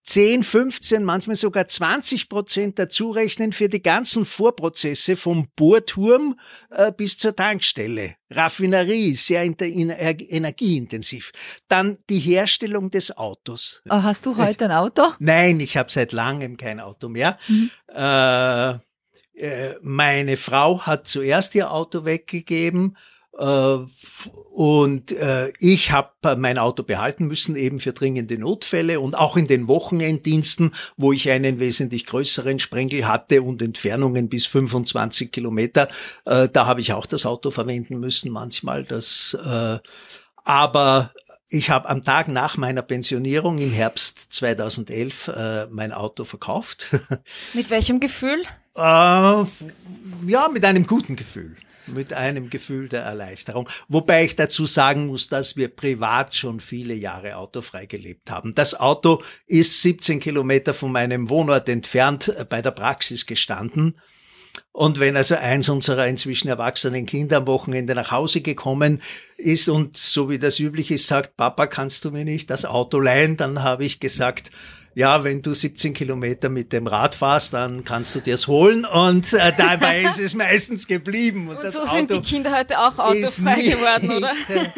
10, 0.05 0.43
15, 0.43 1.05
manchmal 1.05 1.37
sogar 1.37 1.69
20 1.69 2.29
Prozent 2.29 2.79
dazu 2.79 3.11
rechnen 3.11 3.53
für 3.53 3.69
die 3.69 3.83
ganzen 3.83 4.25
Vorprozesse 4.25 5.17
vom 5.17 5.49
Bohrturm 5.55 6.39
äh, 6.71 6.91
bis 6.93 7.19
zur 7.19 7.37
Tankstelle. 7.37 8.17
Raffinerie, 8.31 9.15
sehr 9.15 9.43
energieintensiv. 9.45 11.33
Dann 11.69 11.99
die 12.11 12.19
Herstellung 12.19 12.91
des 12.91 13.17
Autos. 13.17 13.83
Oh, 13.89 14.03
hast 14.03 14.27
du 14.27 14.37
heute 14.37 14.65
ein 14.65 14.73
Auto? 14.73 15.03
Nein, 15.19 15.61
ich 15.61 15.77
habe 15.77 15.91
seit 15.91 16.13
langem 16.13 16.57
kein 16.57 16.81
Auto 16.81 17.09
mehr. 17.09 17.39
Mhm. 17.47 17.71
Äh, 17.95 18.71
äh, 19.35 19.77
meine 19.83 20.37
Frau 20.37 20.83
hat 20.83 21.07
zuerst 21.07 21.55
ihr 21.55 21.71
Auto 21.71 22.05
weggegeben 22.05 22.97
und 23.33 25.11
äh, 25.13 25.51
ich 25.59 25.91
habe 25.91 26.37
mein 26.37 26.59
Auto 26.59 26.83
behalten 26.83 27.27
müssen, 27.27 27.57
eben 27.57 27.79
für 27.79 27.95
dringende 27.95 28.39
Notfälle 28.39 29.01
und 29.01 29.15
auch 29.15 29.39
in 29.39 29.47
den 29.47 29.69
Wochenenddiensten, 29.69 30.73
wo 30.99 31.13
ich 31.13 31.31
einen 31.31 31.59
wesentlich 31.59 32.05
größeren 32.05 32.59
Sprengel 32.59 33.09
hatte 33.09 33.41
und 33.41 33.63
Entfernungen 33.63 34.29
bis 34.29 34.45
25 34.47 35.33
Kilometer, 35.33 35.89
äh, 36.27 36.49
da 36.51 36.67
habe 36.67 36.83
ich 36.83 36.93
auch 36.93 37.07
das 37.07 37.25
Auto 37.25 37.51
verwenden 37.51 37.99
müssen 38.01 38.31
manchmal. 38.31 38.85
Das, 38.85 39.37
aber 40.45 41.13
ich 41.49 41.71
habe 41.71 41.89
am 41.89 42.03
Tag 42.03 42.29
nach 42.29 42.57
meiner 42.57 42.83
Pensionierung 42.83 43.59
im 43.59 43.71
Herbst 43.71 44.33
2011 44.33 45.69
mein 45.71 45.93
Auto 45.93 46.25
verkauft. 46.25 46.89
Mit 47.55 47.71
welchem 47.71 48.01
Gefühl? 48.01 48.43
ja, 48.75 49.47
mit 50.51 50.65
einem 50.65 50.87
guten 50.87 51.15
Gefühl 51.15 51.57
mit 51.87 52.13
einem 52.13 52.51
Gefühl 52.51 52.89
der 52.89 53.03
Erleichterung. 53.03 53.69
Wobei 53.89 54.25
ich 54.25 54.37
dazu 54.37 54.67
sagen 54.67 55.07
muss, 55.07 55.29
dass 55.29 55.57
wir 55.57 55.69
privat 55.69 56.35
schon 56.35 56.61
viele 56.61 56.95
Jahre 56.95 57.37
autofrei 57.37 57.87
gelebt 57.87 58.31
haben. 58.31 58.55
Das 58.55 58.79
Auto 58.79 59.23
ist 59.47 59.83
17 59.83 60.21
Kilometer 60.21 60.75
von 60.75 60.93
meinem 60.93 61.29
Wohnort 61.29 61.69
entfernt 61.69 62.29
äh, 62.29 62.45
bei 62.45 62.63
der 62.63 62.71
Praxis 62.71 63.27
gestanden. 63.27 63.99
Und 64.73 65.01
wenn 65.01 65.17
also 65.17 65.35
eins 65.35 65.69
unserer 65.69 66.07
inzwischen 66.07 66.49
erwachsenen 66.49 67.07
Kinder 67.07 67.39
am 67.39 67.47
Wochenende 67.47 67.95
nach 67.95 68.11
Hause 68.11 68.41
gekommen 68.41 69.03
ist 69.37 69.69
und 69.69 69.97
so 69.97 70.31
wie 70.31 70.39
das 70.39 70.59
üblich 70.61 70.91
ist, 70.91 71.07
sagt, 71.07 71.37
Papa, 71.37 71.67
kannst 71.67 72.05
du 72.05 72.11
mir 72.11 72.25
nicht 72.25 72.49
das 72.51 72.65
Auto 72.65 72.99
leihen? 72.99 73.37
Dann 73.37 73.63
habe 73.63 73.85
ich 73.85 74.01
gesagt, 74.01 74.51
ja, 74.95 75.25
wenn 75.25 75.43
du 75.43 75.55
17 75.55 75.95
Kilometer 75.95 76.49
mit 76.49 76.73
dem 76.73 76.87
Rad 76.87 77.15
fährst, 77.15 77.55
dann 77.55 77.85
kannst 77.85 78.15
du 78.15 78.21
dir's 78.21 78.47
holen 78.47 78.85
und 78.85 79.33
äh, 79.33 79.53
dabei 79.57 80.03
ist 80.11 80.19
es 80.19 80.35
meistens 80.35 80.87
geblieben. 80.87 81.49
Und, 81.49 81.59
und 81.59 81.71
so 81.71 81.81
Auto 81.81 81.91
sind 81.91 82.11
die 82.11 82.21
Kinder 82.21 82.57
heute 82.57 82.79
auch 82.79 82.99
autofrei 82.99 83.57
nicht, 83.57 83.73
geworden, 83.77 84.11
oder? 84.11 84.33
Nicht, 84.33 84.51
äh, 84.51 84.71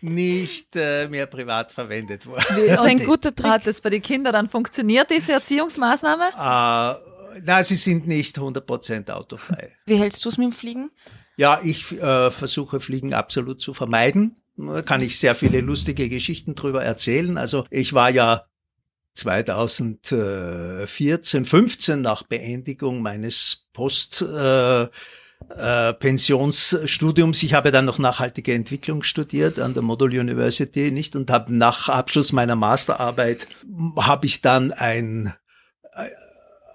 nicht 0.00 0.76
äh, 0.76 1.08
mehr 1.08 1.26
privat 1.26 1.72
verwendet 1.72 2.26
worden. 2.26 2.44
Das 2.66 2.80
ist 2.80 2.86
ein 2.86 3.04
guter 3.04 3.34
Trick. 3.34 3.46
Hat 3.46 3.66
das 3.66 3.80
bei 3.80 3.90
den 3.90 4.02
Kindern 4.02 4.32
dann 4.32 4.48
funktioniert, 4.48 5.10
diese 5.10 5.32
Erziehungsmaßnahme? 5.32 6.24
Äh, 6.24 7.12
na, 7.44 7.64
sie 7.64 7.76
sind 7.76 8.06
nicht 8.06 8.36
100% 8.36 9.10
autofrei. 9.10 9.72
Wie 9.86 9.96
hältst 9.96 10.24
du 10.24 10.28
es 10.28 10.38
mit 10.38 10.46
dem 10.46 10.52
Fliegen? 10.52 10.90
Ja, 11.36 11.60
ich 11.62 11.92
äh, 11.92 12.30
versuche 12.30 12.80
Fliegen 12.80 13.14
absolut 13.14 13.60
zu 13.60 13.72
vermeiden. 13.72 14.36
Da 14.56 14.82
kann 14.82 15.00
ich 15.00 15.18
sehr 15.18 15.34
viele 15.34 15.60
lustige 15.60 16.08
Geschichten 16.08 16.54
drüber 16.54 16.84
erzählen. 16.84 17.38
Also 17.38 17.64
ich 17.70 17.94
war 17.94 18.10
ja 18.10 18.44
2014, 19.14 21.44
15 21.44 22.00
nach 22.00 22.22
Beendigung 22.22 23.02
meines 23.02 23.66
Post 23.72 24.22
äh, 24.22 24.82
äh, 24.82 24.88
Pensionsstudiums. 25.94 27.42
Ich 27.42 27.54
habe 27.54 27.72
dann 27.72 27.84
noch 27.84 27.98
nachhaltige 27.98 28.54
Entwicklung 28.54 29.02
studiert 29.02 29.58
an 29.58 29.74
der 29.74 29.82
Model 29.82 30.08
University, 30.08 30.90
nicht? 30.90 31.16
Und 31.16 31.30
habe 31.30 31.54
nach 31.54 31.88
Abschluss 31.88 32.32
meiner 32.32 32.56
Masterarbeit 32.56 33.48
habe 33.96 34.26
ich 34.26 34.40
dann 34.40 34.72
ein 34.72 35.34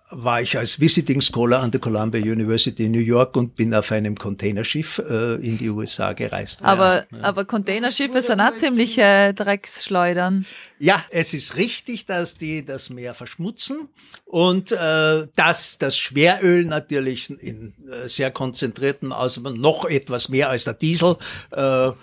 war 0.09 0.41
ich 0.41 0.57
als 0.57 0.79
Visiting 0.79 1.21
Scholar 1.21 1.61
an 1.61 1.71
der 1.71 1.81
Columbia 1.81 2.21
University 2.21 2.85
in 2.85 2.93
New 2.93 2.99
York 2.99 3.35
und 3.35 3.55
bin 3.55 3.73
auf 3.73 3.91
einem 3.91 4.15
Containerschiff 4.15 4.99
äh, 4.99 5.35
in 5.35 5.57
die 5.57 5.69
USA 5.69 6.13
gereist. 6.13 6.63
Aber, 6.63 7.05
ja. 7.11 7.23
aber 7.23 7.43
Containerschiffe 7.43 8.21
sind 8.21 8.39
auch 8.39 8.53
ziemlich 8.53 8.97
äh, 8.97 9.33
Drecksschleudern. 9.33 10.45
Ja, 10.79 11.03
es 11.09 11.33
ist 11.33 11.57
richtig, 11.57 12.05
dass 12.05 12.35
die 12.35 12.65
das 12.65 12.89
Meer 12.89 13.13
verschmutzen 13.13 13.89
und 14.23 14.71
äh, 14.71 15.27
dass 15.35 15.77
das 15.77 15.97
Schweröl 15.97 16.65
natürlich 16.65 17.29
in 17.29 17.73
äh, 17.91 18.07
sehr 18.07 18.31
konzentrierten 18.31 19.11
Aus 19.11 19.37
noch 19.37 19.85
etwas 19.85 20.29
mehr 20.29 20.49
als 20.49 20.63
der 20.63 20.75
Diesel 20.75 21.17
äh, 21.51 21.87
äh, 21.87 21.93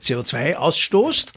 CO2 0.00 0.54
ausstoßt. 0.54 1.32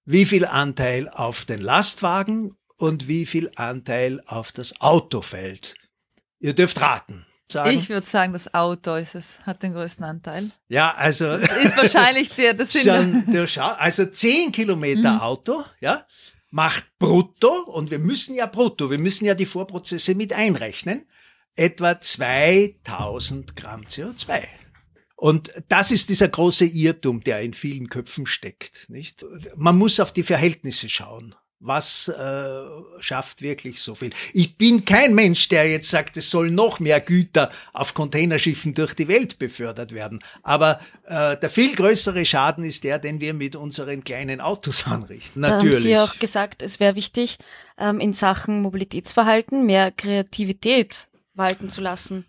wie 0.05 0.25
viel 0.25 0.45
Anteil 0.45 1.09
auf 1.09 1.45
den 1.45 1.61
Lastwagen 1.61 2.55
und 2.77 3.07
wie 3.07 3.25
viel 3.25 3.51
Anteil 3.55 4.21
auf 4.25 4.51
das 4.51 4.81
Auto 4.81 5.21
fällt. 5.21 5.75
Ihr 6.39 6.53
dürft 6.53 6.81
raten. 6.81 7.25
Sagen. 7.51 7.77
Ich 7.77 7.89
würde 7.89 8.07
sagen, 8.07 8.33
das 8.33 8.53
Auto 8.53 8.95
ist 8.95 9.13
es, 9.13 9.39
hat 9.45 9.61
den 9.61 9.73
größten 9.73 10.03
Anteil. 10.03 10.51
Ja, 10.67 10.95
also. 10.95 11.37
Das 11.37 11.63
ist 11.63 11.77
wahrscheinlich 11.77 12.29
der, 12.31 12.55
das 12.55 12.71
sind. 12.71 12.83
Schon, 12.85 13.31
der 13.31 13.47
Schau, 13.47 13.67
also 13.67 14.05
zehn 14.07 14.51
Kilometer 14.51 15.13
mhm. 15.13 15.19
Auto, 15.19 15.63
ja, 15.79 16.05
macht 16.49 16.97
brutto, 16.97 17.51
und 17.51 17.91
wir 17.91 17.99
müssen 17.99 18.35
ja 18.35 18.47
brutto, 18.47 18.89
wir 18.89 18.97
müssen 18.97 19.25
ja 19.25 19.35
die 19.35 19.45
Vorprozesse 19.45 20.15
mit 20.15 20.33
einrechnen, 20.33 21.05
etwa 21.55 22.01
2000 22.01 23.55
Gramm 23.55 23.83
CO2. 23.83 24.43
Und 25.15 25.51
das 25.69 25.91
ist 25.91 26.09
dieser 26.09 26.27
große 26.27 26.65
Irrtum, 26.65 27.23
der 27.23 27.41
in 27.41 27.53
vielen 27.53 27.89
Köpfen 27.89 28.25
steckt, 28.25 28.89
nicht? 28.89 29.23
Man 29.55 29.77
muss 29.77 29.99
auf 29.99 30.11
die 30.11 30.23
Verhältnisse 30.23 30.89
schauen 30.89 31.35
was 31.65 32.07
äh, 32.07 32.59
schafft 32.99 33.41
wirklich 33.41 33.81
so 33.81 33.95
viel. 33.95 34.11
Ich 34.33 34.57
bin 34.57 34.85
kein 34.85 35.15
Mensch, 35.15 35.47
der 35.49 35.69
jetzt 35.69 35.89
sagt, 35.89 36.15
es 36.17 36.29
soll 36.29 36.51
noch 36.51 36.79
mehr 36.79 37.01
Güter 37.01 37.49
auf 37.73 37.93
Containerschiffen 37.95 38.75
durch 38.75 38.93
die 38.93 39.07
Welt 39.07 39.39
befördert 39.39 39.91
werden. 39.91 40.23
Aber 40.43 40.79
äh, 41.05 41.37
der 41.37 41.49
viel 41.49 41.75
größere 41.75 42.23
Schaden 42.23 42.63
ist 42.63 42.83
der, 42.83 42.99
den 42.99 43.19
wir 43.19 43.33
mit 43.33 43.55
unseren 43.55 44.03
kleinen 44.03 44.41
Autos 44.41 44.85
anrichten. 44.85 45.41
Natürlich. 45.41 45.71
Da 45.71 45.77
haben 45.77 45.83
Sie 45.83 45.97
auch 45.97 46.19
gesagt, 46.19 46.61
es 46.61 46.79
wäre 46.79 46.95
wichtig, 46.95 47.37
ähm, 47.79 47.99
in 47.99 48.13
Sachen 48.13 48.61
Mobilitätsverhalten 48.61 49.65
mehr 49.65 49.91
Kreativität 49.91 51.07
walten 51.33 51.69
zu 51.69 51.81
lassen. 51.81 52.25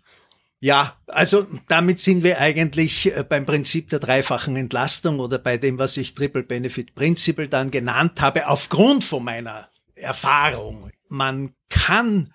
Ja, 0.59 0.97
also 1.05 1.45
damit 1.67 1.99
sind 1.99 2.23
wir 2.23 2.39
eigentlich 2.39 3.15
äh, 3.15 3.23
beim 3.23 3.45
Prinzip 3.45 3.89
der 3.89 3.99
dreifachen 3.99 4.55
Entlastung 4.55 5.19
oder 5.19 5.37
bei 5.37 5.57
dem, 5.57 5.77
was 5.77 5.97
ich 5.97 6.15
Triple 6.15 6.43
Benefit 6.43 6.95
Principle 6.95 7.47
dann 7.47 7.69
genannt 7.69 8.21
habe, 8.21 8.47
aufgrund 8.47 9.03
von 9.03 9.23
meiner 9.23 9.69
Erfahrung. 9.93 10.89
Man 11.09 11.53
kann 11.69 12.33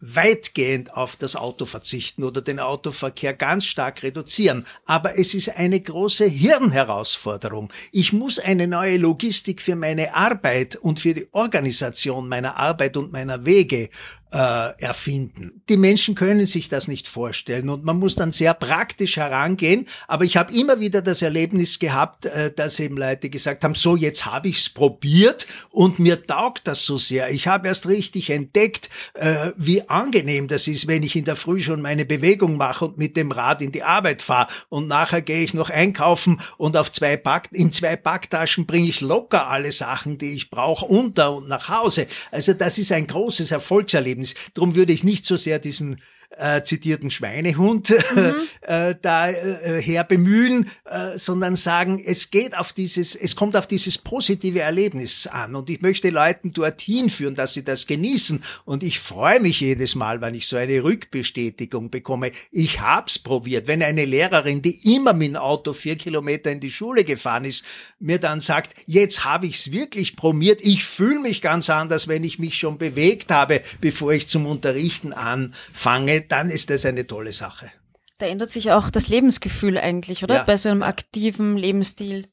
weitgehend 0.00 0.94
auf 0.94 1.16
das 1.16 1.36
Auto 1.36 1.66
verzichten 1.66 2.24
oder 2.24 2.40
den 2.40 2.58
Autoverkehr 2.58 3.34
ganz 3.34 3.66
stark 3.66 4.02
reduzieren. 4.02 4.66
Aber 4.86 5.18
es 5.18 5.34
ist 5.34 5.50
eine 5.50 5.78
große 5.78 6.24
Hirnherausforderung. 6.24 7.70
Ich 7.92 8.12
muss 8.12 8.38
eine 8.38 8.66
neue 8.66 8.96
Logistik 8.96 9.60
für 9.60 9.76
meine 9.76 10.14
Arbeit 10.14 10.76
und 10.76 11.00
für 11.00 11.12
die 11.12 11.28
Organisation 11.32 12.28
meiner 12.28 12.56
Arbeit 12.56 12.96
und 12.96 13.12
meiner 13.12 13.44
Wege 13.44 13.90
äh, 14.32 14.80
erfinden. 14.80 15.62
Die 15.68 15.76
Menschen 15.76 16.14
können 16.14 16.46
sich 16.46 16.68
das 16.68 16.88
nicht 16.88 17.08
vorstellen 17.08 17.68
und 17.68 17.84
man 17.84 17.98
muss 17.98 18.14
dann 18.14 18.32
sehr 18.32 18.54
praktisch 18.54 19.16
herangehen. 19.16 19.86
Aber 20.06 20.24
ich 20.24 20.36
habe 20.36 20.54
immer 20.54 20.80
wieder 20.80 21.02
das 21.02 21.22
Erlebnis 21.22 21.78
gehabt, 21.78 22.26
äh, 22.26 22.52
dass 22.52 22.78
eben 22.78 22.96
Leute 22.96 23.28
gesagt 23.28 23.64
haben, 23.64 23.74
so 23.74 23.96
jetzt 23.96 24.26
habe 24.26 24.48
ich's 24.48 24.68
probiert 24.68 25.46
und 25.70 25.98
mir 25.98 26.26
taugt 26.26 26.68
das 26.68 26.84
so 26.84 26.96
sehr. 26.96 27.30
Ich 27.30 27.48
habe 27.48 27.68
erst 27.68 27.88
richtig 27.88 28.30
entdeckt, 28.30 28.88
äh, 29.14 29.50
wie 29.56 29.88
angenehm 29.88 30.46
das 30.46 30.68
ist, 30.68 30.86
wenn 30.86 31.02
ich 31.02 31.16
in 31.16 31.24
der 31.24 31.36
Früh 31.36 31.60
schon 31.60 31.82
meine 31.82 32.04
Bewegung 32.04 32.56
mache 32.56 32.84
und 32.84 32.98
mit 32.98 33.16
dem 33.16 33.32
Rad 33.32 33.62
in 33.62 33.72
die 33.72 33.82
Arbeit 33.82 34.22
fahre 34.22 34.48
und 34.68 34.86
nachher 34.86 35.22
gehe 35.22 35.42
ich 35.42 35.54
noch 35.54 35.70
einkaufen 35.70 36.40
und 36.56 36.76
auf 36.76 36.92
zwei 36.92 37.16
Pack 37.16 37.48
in 37.52 37.72
zwei 37.72 37.96
Packtaschen 37.96 38.66
bringe 38.66 38.88
ich 38.88 39.00
locker 39.00 39.48
alle 39.48 39.72
Sachen, 39.72 40.18
die 40.18 40.34
ich 40.34 40.50
brauche, 40.50 40.86
unter 40.86 41.32
und 41.32 41.48
nach 41.48 41.68
Hause. 41.68 42.06
Also 42.30 42.52
das 42.52 42.78
ist 42.78 42.92
ein 42.92 43.06
großes 43.06 43.50
Erfolgserlebnis. 43.50 44.19
Erlebnis. 44.20 44.34
Darum 44.54 44.74
würde 44.74 44.92
ich 44.92 45.04
nicht 45.04 45.24
so 45.24 45.36
sehr 45.36 45.58
diesen 45.58 46.00
äh, 46.36 46.62
zitierten 46.62 47.10
Schweinehund 47.10 47.90
mhm. 47.90 48.34
äh, 48.62 48.94
da 49.00 49.30
äh, 49.30 49.82
her 49.82 50.04
bemühen, 50.04 50.70
äh, 50.84 51.18
sondern 51.18 51.56
sagen, 51.56 52.02
es 52.04 52.30
geht 52.30 52.56
auf 52.56 52.72
dieses, 52.72 53.16
es 53.16 53.36
kommt 53.36 53.56
auf 53.56 53.66
dieses 53.66 53.98
positive 53.98 54.60
Erlebnis 54.60 55.26
an 55.26 55.54
und 55.54 55.68
ich 55.70 55.80
möchte 55.80 56.10
Leuten 56.10 56.52
dorthin 56.52 57.10
führen, 57.10 57.34
dass 57.34 57.54
sie 57.54 57.64
das 57.64 57.86
genießen 57.86 58.42
und 58.64 58.82
ich 58.82 59.00
freue 59.00 59.40
mich 59.40 59.60
jedes 59.60 59.94
Mal, 59.94 60.20
wenn 60.20 60.34
ich 60.34 60.46
so 60.46 60.56
eine 60.56 60.82
Rückbestätigung 60.82 61.90
bekomme. 61.90 62.32
Ich 62.52 62.80
hab's 62.80 63.18
probiert. 63.18 63.66
Wenn 63.66 63.82
eine 63.82 64.04
Lehrerin, 64.04 64.62
die 64.62 64.94
immer 64.94 65.12
mit 65.12 65.28
dem 65.28 65.36
Auto 65.36 65.72
vier 65.72 65.96
Kilometer 65.96 66.50
in 66.50 66.60
die 66.60 66.70
Schule 66.70 67.04
gefahren 67.04 67.44
ist, 67.44 67.64
mir 67.98 68.18
dann 68.18 68.40
sagt, 68.40 68.74
jetzt 68.86 69.24
habe 69.24 69.46
ich's 69.46 69.72
wirklich 69.72 70.16
probiert, 70.16 70.60
ich 70.62 70.84
fühle 70.84 71.20
mich 71.20 71.42
ganz 71.42 71.70
anders, 71.70 72.08
wenn 72.08 72.24
ich 72.24 72.38
mich 72.38 72.56
schon 72.56 72.78
bewegt 72.78 73.30
habe, 73.30 73.60
bevor 73.80 74.12
ich 74.12 74.28
zum 74.28 74.46
Unterrichten 74.46 75.12
anfange, 75.12 76.19
dann 76.20 76.50
ist 76.50 76.70
das 76.70 76.86
eine 76.86 77.06
tolle 77.06 77.32
Sache. 77.32 77.70
Da 78.18 78.26
ändert 78.26 78.50
sich 78.50 78.70
auch 78.70 78.90
das 78.90 79.08
Lebensgefühl 79.08 79.78
eigentlich, 79.78 80.22
oder? 80.22 80.36
Ja. 80.36 80.42
Bei 80.44 80.56
so 80.56 80.68
einem 80.68 80.82
aktiven 80.82 81.56
Lebensstil. 81.56 82.28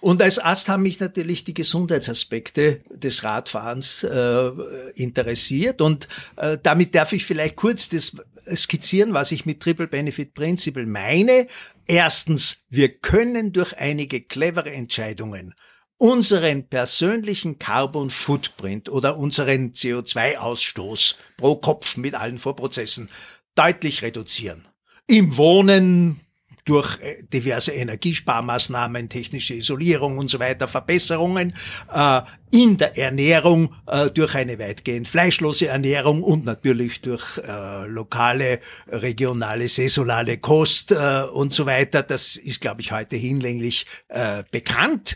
Und 0.00 0.20
als 0.20 0.38
Arzt 0.38 0.68
haben 0.68 0.82
mich 0.82 1.00
natürlich 1.00 1.44
die 1.44 1.54
Gesundheitsaspekte 1.54 2.82
des 2.90 3.24
Radfahrens 3.24 4.04
äh, 4.04 4.50
interessiert 4.94 5.80
und 5.80 6.08
äh, 6.36 6.58
damit 6.62 6.94
darf 6.94 7.12
ich 7.12 7.24
vielleicht 7.24 7.56
kurz 7.56 7.88
das 7.88 8.12
skizzieren, 8.54 9.14
was 9.14 9.32
ich 9.32 9.46
mit 9.46 9.60
Triple 9.60 9.88
Benefit 9.88 10.34
Principle 10.34 10.86
meine. 10.86 11.46
Erstens, 11.86 12.64
wir 12.68 12.98
können 12.98 13.52
durch 13.52 13.76
einige 13.78 14.20
clevere 14.20 14.70
Entscheidungen 14.70 15.54
unseren 16.02 16.64
persönlichen 16.64 17.60
Carbon 17.60 18.10
Footprint 18.10 18.88
oder 18.88 19.18
unseren 19.18 19.70
CO2-Ausstoß 19.70 21.14
pro 21.36 21.54
Kopf 21.54 21.96
mit 21.96 22.16
allen 22.16 22.38
Vorprozessen 22.38 23.08
deutlich 23.54 24.02
reduzieren. 24.02 24.66
Im 25.06 25.36
Wohnen 25.36 26.18
durch 26.64 26.98
äh, 26.98 27.22
diverse 27.32 27.70
Energiesparmaßnahmen, 27.70 29.10
technische 29.10 29.54
Isolierung 29.54 30.18
und 30.18 30.28
so 30.28 30.40
weiter, 30.40 30.66
Verbesserungen, 30.66 31.54
äh, 31.94 32.20
in 32.50 32.78
der 32.78 32.98
Ernährung 32.98 33.72
äh, 33.86 34.10
durch 34.10 34.34
eine 34.34 34.58
weitgehend 34.58 35.06
fleischlose 35.06 35.68
Ernährung 35.68 36.24
und 36.24 36.44
natürlich 36.44 37.00
durch 37.02 37.38
äh, 37.38 37.86
lokale, 37.86 38.58
regionale, 38.88 39.68
saisonale 39.68 40.38
Kost 40.38 40.90
äh, 40.90 41.22
und 41.32 41.52
so 41.52 41.64
weiter. 41.64 42.02
Das 42.02 42.34
ist, 42.34 42.60
glaube 42.60 42.80
ich, 42.80 42.90
heute 42.90 43.14
hinlänglich 43.14 43.86
äh, 44.08 44.42
bekannt. 44.50 45.14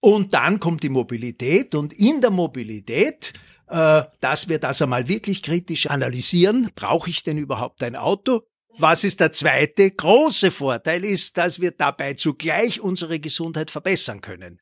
Und 0.00 0.32
dann 0.34 0.60
kommt 0.60 0.82
die 0.82 0.88
Mobilität 0.88 1.74
und 1.74 1.92
in 1.92 2.20
der 2.20 2.30
Mobilität 2.30 3.34
äh, 3.70 4.02
dass 4.20 4.48
wir 4.48 4.58
das 4.58 4.82
einmal 4.82 5.06
wirklich 5.06 5.42
kritisch 5.42 5.86
analysieren. 5.86 6.70
Brauche 6.74 7.08
ich 7.08 7.22
denn 7.22 7.38
überhaupt 7.38 7.82
ein 7.84 7.94
Auto? 7.94 8.42
Was 8.78 9.04
ist 9.04 9.20
der 9.20 9.30
zweite 9.30 9.90
große 9.90 10.50
Vorteil 10.50 11.04
ist, 11.04 11.36
dass 11.36 11.60
wir 11.60 11.70
dabei 11.70 12.14
zugleich 12.14 12.80
unsere 12.80 13.20
Gesundheit 13.20 13.70
verbessern 13.70 14.20
können. 14.20 14.60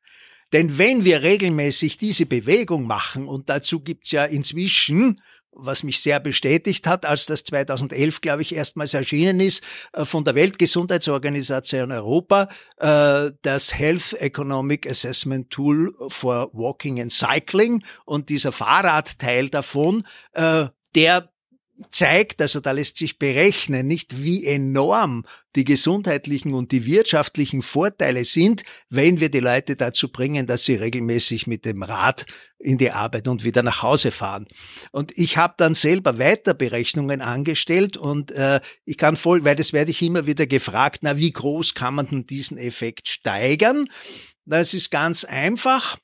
Denn 0.52 0.78
wenn 0.78 1.04
wir 1.04 1.22
regelmäßig 1.22 1.98
diese 1.98 2.26
Bewegung 2.26 2.86
machen, 2.86 3.28
und 3.28 3.48
dazu 3.48 3.80
gibt's 3.80 4.10
ja 4.10 4.24
inzwischen 4.24 5.20
was 5.52 5.82
mich 5.82 6.00
sehr 6.00 6.20
bestätigt 6.20 6.86
hat, 6.86 7.04
als 7.04 7.26
das 7.26 7.44
2011, 7.44 8.20
glaube 8.20 8.42
ich, 8.42 8.54
erstmals 8.54 8.94
erschienen 8.94 9.40
ist, 9.40 9.62
äh, 9.92 10.04
von 10.04 10.24
der 10.24 10.34
Weltgesundheitsorganisation 10.34 11.92
Europa, 11.92 12.48
äh, 12.76 13.32
das 13.42 13.74
Health 13.74 14.14
Economic 14.14 14.88
Assessment 14.88 15.50
Tool 15.50 15.94
for 16.08 16.50
Walking 16.52 17.00
and 17.00 17.12
Cycling. 17.12 17.82
Und 18.04 18.28
dieser 18.28 18.52
Fahrradteil 18.52 19.48
davon, 19.48 20.06
äh, 20.32 20.66
der 20.94 21.30
zeigt, 21.90 22.42
also 22.42 22.60
da 22.60 22.72
lässt 22.72 22.98
sich 22.98 23.18
berechnen, 23.18 23.86
nicht 23.86 24.22
wie 24.22 24.44
enorm 24.44 25.24
die 25.54 25.64
gesundheitlichen 25.64 26.54
und 26.54 26.72
die 26.72 26.84
wirtschaftlichen 26.84 27.62
Vorteile 27.62 28.24
sind, 28.24 28.62
wenn 28.90 29.20
wir 29.20 29.30
die 29.30 29.40
Leute 29.40 29.76
dazu 29.76 30.10
bringen, 30.10 30.46
dass 30.46 30.64
sie 30.64 30.74
regelmäßig 30.74 31.46
mit 31.46 31.64
dem 31.64 31.82
Rad 31.82 32.26
in 32.58 32.78
die 32.78 32.90
Arbeit 32.90 33.28
und 33.28 33.44
wieder 33.44 33.62
nach 33.62 33.82
Hause 33.82 34.10
fahren. 34.10 34.46
Und 34.90 35.16
ich 35.16 35.36
habe 35.36 35.54
dann 35.56 35.74
selber 35.74 36.18
weiter 36.18 36.54
Berechnungen 36.54 37.20
angestellt 37.20 37.96
und 37.96 38.32
äh, 38.32 38.60
ich 38.84 38.98
kann 38.98 39.16
voll, 39.16 39.44
weil 39.44 39.56
das 39.56 39.72
werde 39.72 39.90
ich 39.90 40.02
immer 40.02 40.26
wieder 40.26 40.46
gefragt, 40.46 41.00
na 41.02 41.16
wie 41.16 41.32
groß 41.32 41.74
kann 41.74 41.94
man 41.94 42.06
denn 42.08 42.26
diesen 42.26 42.58
Effekt 42.58 43.08
steigern? 43.08 43.88
Das 44.44 44.74
ist 44.74 44.90
ganz 44.90 45.24
einfach 45.24 45.98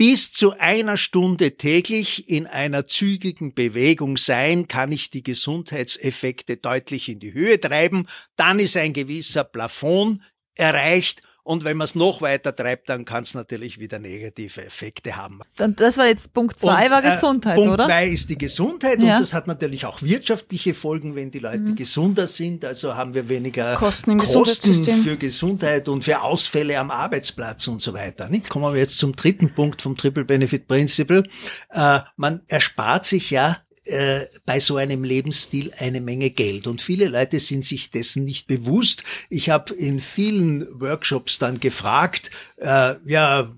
bis 0.00 0.32
zu 0.32 0.58
einer 0.58 0.96
Stunde 0.96 1.58
täglich 1.58 2.26
in 2.26 2.46
einer 2.46 2.86
zügigen 2.86 3.52
Bewegung 3.52 4.16
sein, 4.16 4.66
kann 4.66 4.92
ich 4.92 5.10
die 5.10 5.22
Gesundheitseffekte 5.22 6.56
deutlich 6.56 7.10
in 7.10 7.20
die 7.20 7.34
Höhe 7.34 7.60
treiben. 7.60 8.06
Dann 8.34 8.60
ist 8.60 8.78
ein 8.78 8.94
gewisser 8.94 9.44
Plafond 9.44 10.22
erreicht 10.54 11.20
und 11.42 11.64
wenn 11.64 11.76
man 11.76 11.86
es 11.86 11.94
noch 11.94 12.22
weiter 12.22 12.54
treibt, 12.54 12.88
dann 12.88 13.04
kann 13.04 13.22
es 13.22 13.34
natürlich 13.34 13.78
wieder 13.78 13.98
negative 13.98 14.64
Effekte 14.64 15.16
haben. 15.16 15.40
Dann, 15.56 15.76
das 15.76 15.96
war 15.96 16.06
jetzt 16.06 16.32
Punkt 16.32 16.58
zwei, 16.58 16.90
war 16.90 17.04
äh, 17.04 17.14
Gesundheit, 17.14 17.56
Punkt 17.56 17.70
oder? 17.70 17.84
Punkt 17.84 17.92
zwei 17.92 18.08
ist 18.08 18.30
die 18.30 18.38
Gesundheit 18.38 19.00
ja. 19.00 19.14
und 19.14 19.22
das 19.22 19.34
hat 19.34 19.46
natürlich 19.46 19.86
auch 19.86 20.02
wirtschaftliche 20.02 20.74
Folgen, 20.74 21.14
wenn 21.14 21.30
die 21.30 21.38
Leute 21.38 21.58
mhm. 21.58 21.76
gesunder 21.76 22.26
sind. 22.26 22.64
Also 22.64 22.94
haben 22.94 23.14
wir 23.14 23.28
weniger 23.28 23.74
Kosten, 23.74 24.18
Kosten 24.18 24.84
für 25.02 25.16
Gesundheit 25.16 25.88
und 25.88 26.04
für 26.04 26.22
Ausfälle 26.22 26.78
am 26.78 26.90
Arbeitsplatz 26.90 27.66
und 27.68 27.80
so 27.80 27.92
weiter. 27.94 28.28
Nicht? 28.28 28.48
Kommen 28.48 28.72
wir 28.72 28.80
jetzt 28.80 28.98
zum 28.98 29.16
dritten 29.16 29.54
Punkt 29.54 29.82
vom 29.82 29.96
Triple 29.96 30.24
Benefit 30.24 30.66
Principle. 30.66 31.24
Äh, 31.70 32.00
man 32.16 32.42
erspart 32.48 33.04
sich 33.06 33.30
ja 33.30 33.58
äh, 33.90 34.26
bei 34.46 34.60
so 34.60 34.76
einem 34.76 35.04
Lebensstil 35.04 35.72
eine 35.78 36.00
Menge 36.00 36.30
Geld. 36.30 36.66
Und 36.66 36.80
viele 36.80 37.08
Leute 37.08 37.40
sind 37.40 37.64
sich 37.64 37.90
dessen 37.90 38.24
nicht 38.24 38.46
bewusst. 38.46 39.04
Ich 39.28 39.50
habe 39.50 39.74
in 39.74 40.00
vielen 40.00 40.80
Workshops 40.80 41.38
dann 41.38 41.60
gefragt, 41.60 42.30
äh, 42.56 42.94
ja, 43.04 43.50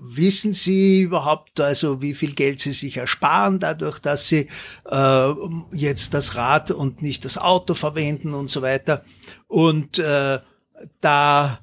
wissen 0.00 0.52
Sie 0.52 1.02
überhaupt, 1.02 1.60
also 1.60 2.00
wie 2.00 2.14
viel 2.14 2.34
Geld 2.34 2.60
Sie 2.60 2.72
sich 2.72 2.96
ersparen 2.96 3.58
dadurch, 3.58 3.98
dass 3.98 4.28
Sie 4.28 4.48
äh, 4.90 5.32
jetzt 5.72 6.14
das 6.14 6.34
Rad 6.36 6.70
und 6.70 7.02
nicht 7.02 7.24
das 7.24 7.38
Auto 7.38 7.74
verwenden 7.74 8.34
und 8.34 8.48
so 8.48 8.62
weiter. 8.62 9.04
Und 9.46 9.98
äh, 9.98 10.38
da 11.00 11.58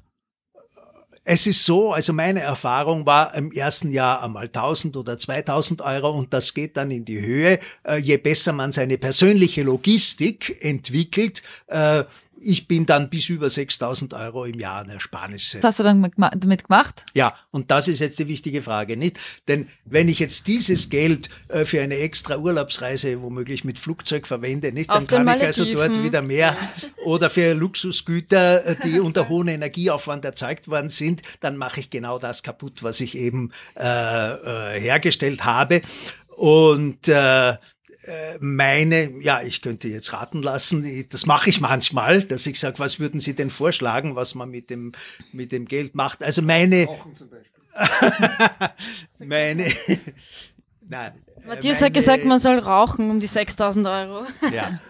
es 1.28 1.44
ist 1.48 1.64
so, 1.64 1.92
also 1.92 2.12
meine 2.12 2.40
Erfahrung 2.40 3.04
war 3.04 3.34
im 3.34 3.50
ersten 3.50 3.90
Jahr 3.90 4.22
einmal 4.22 4.44
1000 4.44 4.96
oder 4.96 5.18
2000 5.18 5.82
Euro 5.82 6.10
und 6.10 6.32
das 6.32 6.54
geht 6.54 6.76
dann 6.76 6.92
in 6.92 7.04
die 7.04 7.20
Höhe. 7.20 7.58
Äh, 7.82 7.96
je 7.96 8.16
besser 8.16 8.52
man 8.52 8.70
seine 8.70 8.96
persönliche 8.96 9.64
Logistik 9.64 10.56
entwickelt, 10.64 11.42
äh, 11.66 12.04
ich 12.38 12.68
bin 12.68 12.86
dann 12.86 13.08
bis 13.10 13.28
über 13.28 13.48
6000 13.48 14.14
Euro 14.14 14.44
im 14.44 14.58
Jahr 14.58 14.80
an 14.80 14.90
Ersparnisse. 14.90 15.58
Was 15.58 15.70
hast 15.70 15.78
du 15.80 15.82
dann 15.82 16.10
damit 16.36 16.64
gemacht? 16.64 17.04
Ja, 17.14 17.34
und 17.50 17.70
das 17.70 17.88
ist 17.88 18.00
jetzt 18.00 18.18
die 18.18 18.28
wichtige 18.28 18.62
Frage, 18.62 18.96
nicht? 18.96 19.18
Denn 19.48 19.68
wenn 19.84 20.08
ich 20.08 20.18
jetzt 20.18 20.46
dieses 20.46 20.90
Geld 20.90 21.28
äh, 21.48 21.64
für 21.64 21.80
eine 21.80 21.96
extra 21.96 22.36
Urlaubsreise 22.36 23.22
womöglich 23.22 23.64
mit 23.64 23.78
Flugzeug 23.78 24.26
verwende, 24.26 24.72
nicht, 24.72 24.90
dann 24.90 25.06
kann 25.06 25.26
ich 25.28 25.42
also 25.42 25.64
dort 25.64 26.02
wieder 26.02 26.22
mehr 26.22 26.56
oder 27.04 27.30
für 27.30 27.54
Luxusgüter, 27.54 28.64
äh, 28.66 28.76
die 28.84 29.00
unter 29.06 29.28
hohem 29.28 29.48
Energieaufwand 29.48 30.24
erzeugt 30.24 30.68
worden 30.68 30.90
sind, 30.90 31.22
dann 31.40 31.56
mache 31.56 31.80
ich 31.80 31.90
genau 31.90 32.18
das 32.18 32.42
kaputt, 32.42 32.82
was 32.82 33.00
ich 33.00 33.16
eben 33.16 33.52
äh, 33.76 33.82
äh, 34.76 34.80
hergestellt 34.80 35.44
habe. 35.44 35.82
Und 36.36 37.08
äh, 37.08 37.54
meine, 38.40 39.20
ja, 39.20 39.42
ich 39.42 39.62
könnte 39.62 39.88
jetzt 39.88 40.12
raten 40.12 40.42
lassen, 40.42 41.06
das 41.10 41.26
mache 41.26 41.50
ich 41.50 41.60
manchmal, 41.60 42.22
dass 42.22 42.46
ich 42.46 42.58
sage, 42.58 42.78
was 42.78 43.00
würden 43.00 43.20
Sie 43.20 43.34
denn 43.34 43.50
vorschlagen, 43.50 44.16
was 44.16 44.34
man 44.34 44.50
mit 44.50 44.70
dem, 44.70 44.92
mit 45.32 45.52
dem 45.52 45.66
Geld 45.66 45.94
macht? 45.94 46.22
Also 46.22 46.42
meine, 46.42 46.88
meine, 49.18 49.66
nein. 50.88 51.12
Matthias 51.46 51.80
meine, 51.80 51.86
hat 51.86 51.94
gesagt, 51.94 52.24
man 52.24 52.38
soll 52.38 52.58
rauchen 52.58 53.10
um 53.10 53.20
die 53.20 53.26
6000 53.26 53.86
Euro. 53.86 54.26
Ja, 54.52 54.80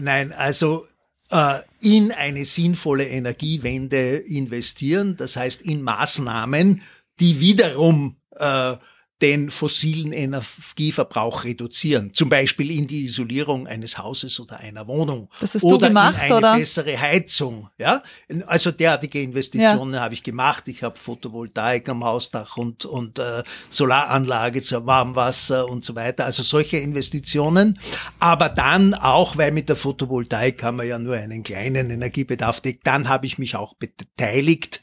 nein, 0.00 0.32
also 0.32 0.86
äh, 1.30 1.60
in 1.80 2.12
eine 2.12 2.44
sinnvolle 2.44 3.06
Energiewende 3.06 4.16
investieren, 4.16 5.16
das 5.16 5.36
heißt 5.36 5.62
in 5.62 5.82
Maßnahmen, 5.82 6.82
die 7.20 7.40
wiederum 7.40 8.16
äh, 8.36 8.76
den 9.22 9.50
fossilen 9.50 10.12
Energieverbrauch 10.12 11.44
reduzieren, 11.44 12.12
zum 12.12 12.28
Beispiel 12.28 12.70
in 12.70 12.86
die 12.86 13.04
Isolierung 13.04 13.66
eines 13.66 13.96
Hauses 13.96 14.40
oder 14.40 14.58
einer 14.58 14.88
Wohnung 14.88 15.30
das 15.40 15.54
hast 15.54 15.62
oder 15.62 15.78
du 15.78 15.86
gemacht, 15.88 16.16
in 16.16 16.22
eine 16.22 16.36
oder? 16.36 16.56
bessere 16.56 17.00
Heizung. 17.00 17.68
Ja, 17.78 18.02
also 18.46 18.72
derartige 18.72 19.22
Investitionen 19.22 19.94
ja. 19.94 20.00
habe 20.00 20.14
ich 20.14 20.22
gemacht. 20.24 20.66
Ich 20.66 20.82
habe 20.82 20.98
Photovoltaik 20.98 21.88
am 21.88 22.04
Hausdach 22.04 22.56
und 22.56 22.84
und 22.84 23.18
äh, 23.20 23.44
Solaranlage 23.70 24.60
zur 24.62 24.84
Warmwasser 24.86 25.68
und 25.68 25.84
so 25.84 25.94
weiter. 25.94 26.24
Also 26.24 26.42
solche 26.42 26.78
Investitionen. 26.78 27.78
Aber 28.18 28.48
dann 28.48 28.94
auch, 28.94 29.36
weil 29.36 29.52
mit 29.52 29.68
der 29.68 29.76
Photovoltaik 29.76 30.62
haben 30.62 30.78
wir 30.78 30.84
ja 30.84 30.98
nur 30.98 31.16
einen 31.16 31.44
kleinen 31.44 31.90
Energiebedarf, 31.90 32.62
dann 32.82 33.08
habe 33.08 33.26
ich 33.26 33.38
mich 33.38 33.54
auch 33.54 33.74
beteiligt 33.74 34.82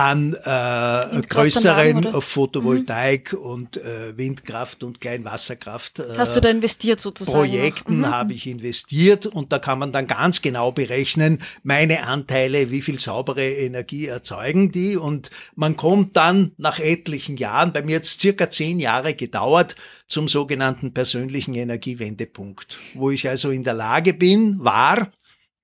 an 0.00 0.32
äh, 0.32 1.20
größeren 1.28 2.22
Photovoltaik 2.22 3.34
mhm. 3.34 3.38
und 3.38 3.76
äh, 3.76 4.16
Windkraft 4.16 4.82
und 4.82 4.98
Kleinwasserkraft. 4.98 5.98
Äh, 5.98 6.16
Hast 6.16 6.36
du 6.36 6.40
da 6.40 6.48
investiert 6.48 7.00
sozusagen? 7.00 7.36
Projekten 7.36 7.98
mhm. 7.98 8.06
habe 8.06 8.32
ich 8.32 8.46
investiert 8.46 9.26
und 9.26 9.52
da 9.52 9.58
kann 9.58 9.78
man 9.78 9.92
dann 9.92 10.06
ganz 10.06 10.40
genau 10.40 10.72
berechnen, 10.72 11.42
meine 11.64 12.06
Anteile, 12.06 12.70
wie 12.70 12.80
viel 12.80 12.98
saubere 12.98 13.46
Energie 13.46 14.06
erzeugen 14.06 14.72
die 14.72 14.96
und 14.96 15.28
man 15.54 15.76
kommt 15.76 16.16
dann 16.16 16.52
nach 16.56 16.78
etlichen 16.78 17.36
Jahren, 17.36 17.74
bei 17.74 17.82
mir 17.82 18.00
es 18.00 18.18
circa 18.18 18.48
zehn 18.48 18.80
Jahre 18.80 19.12
gedauert, 19.12 19.76
zum 20.06 20.28
sogenannten 20.28 20.94
persönlichen 20.94 21.54
Energiewendepunkt, 21.54 22.78
wo 22.94 23.10
ich 23.10 23.28
also 23.28 23.50
in 23.50 23.64
der 23.64 23.74
Lage 23.74 24.14
bin, 24.14 24.56
war, 24.58 25.12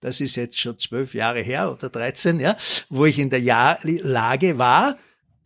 das 0.07 0.21
ist 0.21 0.37
jetzt 0.37 0.61
schon 0.61 0.79
zwölf 0.79 1.14
Jahre 1.14 1.40
her 1.40 1.73
oder 1.73 1.88
13, 1.88 2.38
ja, 2.38 2.57
wo 2.88 3.07
ich 3.07 3.19
in 3.19 3.29
der 3.29 3.40
Jahr 3.40 3.77
Lage 3.83 4.57
war, 4.57 4.97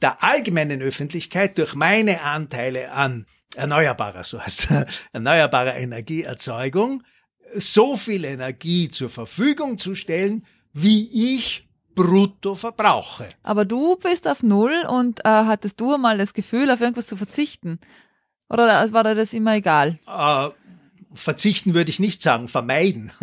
der 0.03 0.23
allgemeinen 0.23 0.83
Öffentlichkeit 0.83 1.57
durch 1.57 1.75
meine 1.75 2.21
Anteile 2.21 2.93
an 2.93 3.25
erneuerbarer, 3.57 4.23
so 4.23 4.39
heißt 4.39 4.69
erneuerbarer 5.15 5.77
Energieerzeugung, 5.77 7.03
so 7.55 7.97
viel 7.97 8.27
Energie 8.27 8.91
zur 8.91 9.09
Verfügung 9.09 9.79
zu 9.79 9.95
stellen, 9.95 10.45
wie 10.75 11.35
ich 11.35 11.67
brutto 11.95 12.55
verbrauche. 12.55 13.31
Aber 13.43 13.65
du 13.65 13.97
bist 13.97 14.29
auf 14.29 14.43
Null 14.43 14.85
und 14.91 15.21
äh, 15.21 15.29
hattest 15.29 15.81
du 15.81 15.97
mal 15.97 16.19
das 16.19 16.35
Gefühl, 16.35 16.71
auf 16.71 16.83
irgendwas 16.83 17.07
zu 17.07 17.17
verzichten? 17.17 17.81
Oder 18.51 18.93
war 18.93 19.05
dir 19.05 19.15
das 19.15 19.33
immer 19.33 19.55
egal? 19.55 19.99
Äh, 20.07 20.51
verzichten 21.13 21.75
würde 21.75 21.91
ich 21.91 21.99
nicht 21.99 22.23
sagen, 22.23 22.49
vermeiden. 22.49 23.11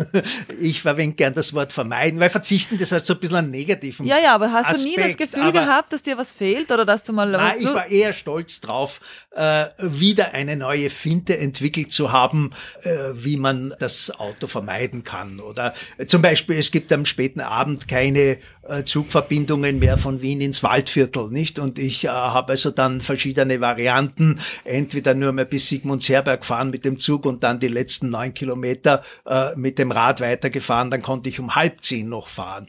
Ich 0.60 0.82
verwende 0.82 1.14
gern 1.14 1.34
das 1.34 1.54
Wort 1.54 1.72
vermeiden, 1.72 2.18
weil 2.18 2.30
verzichten, 2.30 2.78
das 2.78 2.90
hat 2.90 3.06
so 3.06 3.14
ein 3.14 3.20
bisschen 3.20 3.36
einen 3.36 3.50
negativen 3.50 4.06
Ja, 4.06 4.16
ja, 4.18 4.34
aber 4.34 4.52
hast 4.52 4.66
Aspekt, 4.66 4.84
du 4.84 4.88
nie 4.88 4.96
das 4.96 5.16
Gefühl 5.16 5.52
gehabt, 5.52 5.92
dass 5.92 6.02
dir 6.02 6.18
was 6.18 6.32
fehlt 6.32 6.72
oder 6.72 6.84
dass 6.84 7.04
du 7.04 7.12
mal 7.12 7.30
nein, 7.30 7.54
ich 7.60 7.66
war 7.66 7.86
eher 7.86 8.12
stolz 8.12 8.60
drauf, 8.60 9.00
äh, 9.34 9.66
wieder 9.78 10.34
eine 10.34 10.56
neue 10.56 10.90
Finte 10.90 11.38
entwickelt 11.38 11.92
zu 11.92 12.12
haben, 12.12 12.50
äh, 12.82 12.90
wie 13.14 13.36
man 13.36 13.72
das 13.78 14.10
Auto 14.18 14.48
vermeiden 14.48 15.04
kann. 15.04 15.38
Oder 15.40 15.74
äh, 15.96 16.06
zum 16.06 16.22
Beispiel, 16.22 16.58
es 16.58 16.70
gibt 16.72 16.92
am 16.92 17.04
späten 17.04 17.40
Abend 17.40 17.86
keine 17.86 18.38
äh, 18.68 18.84
Zugverbindungen 18.84 19.78
mehr 19.78 19.98
von 19.98 20.22
Wien 20.22 20.40
ins 20.40 20.62
Waldviertel, 20.62 21.30
nicht? 21.30 21.58
Und 21.58 21.78
ich 21.78 22.04
äh, 22.04 22.08
habe 22.08 22.52
also 22.52 22.70
dann 22.70 23.00
verschiedene 23.00 23.60
Varianten, 23.60 24.40
entweder 24.64 25.14
nur 25.14 25.32
mal 25.32 25.46
bis 25.46 25.68
Sigmundsherberg 25.68 26.44
fahren 26.44 26.70
mit 26.70 26.84
dem 26.84 26.98
Zug 26.98 27.24
und 27.24 27.42
dann 27.42 27.60
die 27.60 27.68
letzten 27.78 28.10
neun 28.10 28.34
Kilometer 28.34 29.02
äh, 29.26 29.54
mit 29.56 29.78
dem 29.78 29.90
Rad 29.90 30.20
weitergefahren, 30.20 30.90
dann 30.90 31.02
konnte 31.02 31.28
ich 31.28 31.40
um 31.40 31.54
halb 31.54 31.82
zehn 31.82 32.08
noch 32.08 32.28
fahren. 32.28 32.68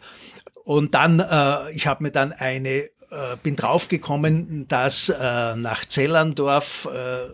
Und 0.64 0.94
dann, 0.94 1.20
äh, 1.20 1.72
ich 1.72 1.88
habe 1.88 2.04
mir 2.04 2.12
dann 2.12 2.32
eine, 2.32 2.70
äh, 2.70 2.90
bin 3.42 3.56
draufgekommen, 3.56 4.68
dass 4.68 5.10
äh, 5.10 5.56
nach 5.56 5.86
Zellerndorf 5.86 6.88
äh, 6.94 7.34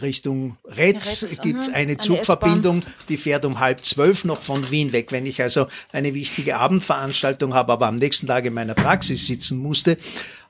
Richtung 0.00 0.56
Retz, 0.64 1.22
Retz 1.22 1.40
gibt's 1.42 1.68
mhm. 1.68 1.74
eine 1.74 1.98
Zugverbindung, 1.98 2.82
die 3.08 3.16
fährt 3.16 3.44
um 3.44 3.60
halb 3.60 3.84
zwölf 3.84 4.24
noch 4.24 4.40
von 4.40 4.70
Wien 4.70 4.92
weg. 4.92 5.12
Wenn 5.12 5.26
ich 5.26 5.42
also 5.42 5.66
eine 5.92 6.14
wichtige 6.14 6.56
Abendveranstaltung 6.56 7.52
habe, 7.54 7.72
aber 7.72 7.88
am 7.88 7.96
nächsten 7.96 8.26
Tag 8.26 8.46
in 8.46 8.54
meiner 8.54 8.74
Praxis 8.74 9.26
sitzen 9.26 9.58
musste, 9.58 9.98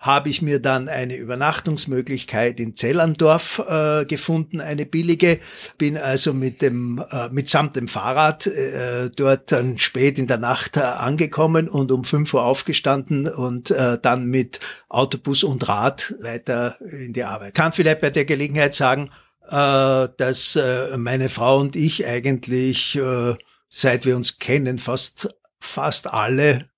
habe 0.02 0.28
ich 0.28 0.42
mir 0.42 0.60
dann 0.60 0.88
eine 0.88 1.14
Übernachtungsmöglichkeit 1.14 2.58
in 2.58 2.74
Zellerndorf 2.74 3.62
äh, 3.66 4.04
gefunden, 4.04 4.60
eine 4.60 4.84
billige. 4.84 5.38
Bin 5.78 5.96
also 5.96 6.34
mit 6.34 6.60
dem 6.60 7.02
äh, 7.10 7.28
mitsamt 7.30 7.76
dem 7.76 7.86
Fahrrad 7.86 8.48
äh, 8.48 9.10
dort 9.14 9.52
dann 9.52 9.78
spät 9.78 10.18
in 10.18 10.26
der 10.26 10.38
Nacht 10.38 10.76
äh, 10.76 10.80
angekommen 10.80 11.68
und 11.68 11.92
um 11.92 12.02
fünf 12.02 12.34
Uhr 12.34 12.42
aufgestanden 12.42 13.28
und 13.28 13.70
äh, 13.70 13.96
dann 14.02 14.26
mit 14.26 14.58
Autobus 14.88 15.44
und 15.44 15.68
Rad 15.68 16.16
weiter 16.20 16.78
in 16.80 17.12
die 17.12 17.22
Arbeit. 17.22 17.54
Kann 17.54 17.72
vielleicht 17.72 18.00
bei 18.00 18.10
der 18.10 18.24
Gelegenheit 18.24 18.74
sagen, 18.74 19.10
äh, 19.48 20.08
dass 20.16 20.56
äh, 20.56 20.96
meine 20.96 21.28
Frau 21.28 21.60
und 21.60 21.76
ich 21.76 22.04
eigentlich, 22.04 22.96
äh, 22.96 23.36
seit 23.68 24.04
wir 24.04 24.16
uns 24.16 24.40
kennen, 24.40 24.80
fast 24.80 25.32
fast 25.60 26.12
alle 26.12 26.68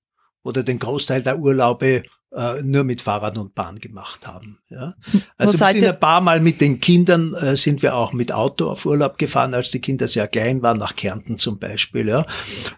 oder 0.43 0.63
den 0.63 0.79
Großteil 0.79 1.23
der 1.23 1.39
Urlaube 1.39 2.03
äh, 2.35 2.63
nur 2.63 2.85
mit 2.85 3.01
Fahrrad 3.01 3.39
und 3.39 3.55
Bahn 3.55 3.79
gemacht 3.79 4.27
haben. 4.27 4.59
Ja. 4.69 4.95
Also 5.39 5.59
wir 5.59 5.69
sind 5.69 5.85
ein 5.85 6.01
paar 6.01 6.21
Mal 6.21 6.41
mit 6.41 6.61
den 6.61 6.81
Kindern 6.81 7.35
äh, 7.35 7.57
sind 7.57 7.83
wir 7.83 7.95
auch 7.95 8.13
mit 8.13 8.33
Auto 8.33 8.69
auf 8.69 8.87
Urlaub 8.87 9.19
gefahren, 9.19 9.55
als 9.55 9.71
die 9.71 9.81
Kinder 9.81 10.09
sehr 10.09 10.27
klein 10.27 10.63
waren, 10.63 10.79
nach 10.79 10.97
Kärnten 10.97 11.39
zum 11.39 11.59
Beispiel. 11.59 12.09
Ja. 12.09 12.27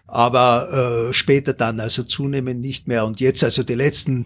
Aber 0.05 1.09
äh, 1.09 1.13
später 1.13 1.53
dann 1.53 1.79
also 1.79 2.03
zunehmend 2.03 2.61
nicht 2.61 2.87
mehr. 2.87 3.05
Und 3.05 3.19
jetzt 3.19 3.43
also 3.43 3.63
die 3.63 3.75
letzten 3.75 4.25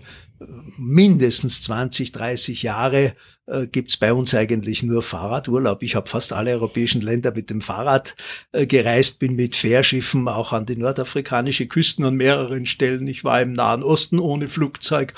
mindestens 0.77 1.62
20, 1.63 2.12
30 2.12 2.63
Jahre 2.63 3.15
äh, 3.47 3.67
gibt's 3.67 3.97
bei 3.97 4.13
uns 4.13 4.34
eigentlich 4.34 4.84
nur 4.84 5.04
Fahrradurlaub. 5.04 5.84
Ich 5.84 5.95
habe 5.95 6.10
fast 6.10 6.34
alle 6.34 6.51
europäischen 6.51 7.01
Länder 7.01 7.32
mit 7.34 7.49
dem 7.49 7.62
Fahrrad 7.62 8.15
äh, 8.51 8.65
gereist, 8.65 9.19
bin 9.19 9.36
mit 9.36 9.56
Fährschiffen 9.56 10.27
auch 10.27 10.54
an 10.54 10.65
die 10.65 10.77
nordafrikanische 10.77 11.67
Küsten 11.67 12.06
an 12.06 12.15
mehreren 12.15 12.65
Stellen. 12.65 13.08
Ich 13.08 13.23
war 13.23 13.41
im 13.41 13.54
Nahen 13.54 13.84
Osten 13.84 14.19
ohne 14.19 14.47
Flugzeug 14.47 15.13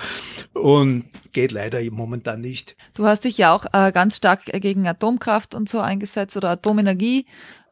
und 0.54 1.06
geht 1.32 1.52
leider 1.52 1.80
momentan 1.92 2.42
nicht. 2.42 2.76
Du 2.94 3.06
hast 3.06 3.26
dich 3.26 3.38
ja 3.38 3.54
auch 3.54 3.66
äh, 3.74 3.92
ganz 3.92 4.18
stark 4.18 4.46
gegen 4.46 4.88
Atomkraft 4.88 5.56
und 5.56 5.70
so 5.70 5.80
eingesetzt 5.80 6.38
oder 6.38 6.52
Atomenergie 6.52 7.26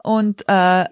und 0.04 0.44
äh, 0.48 0.86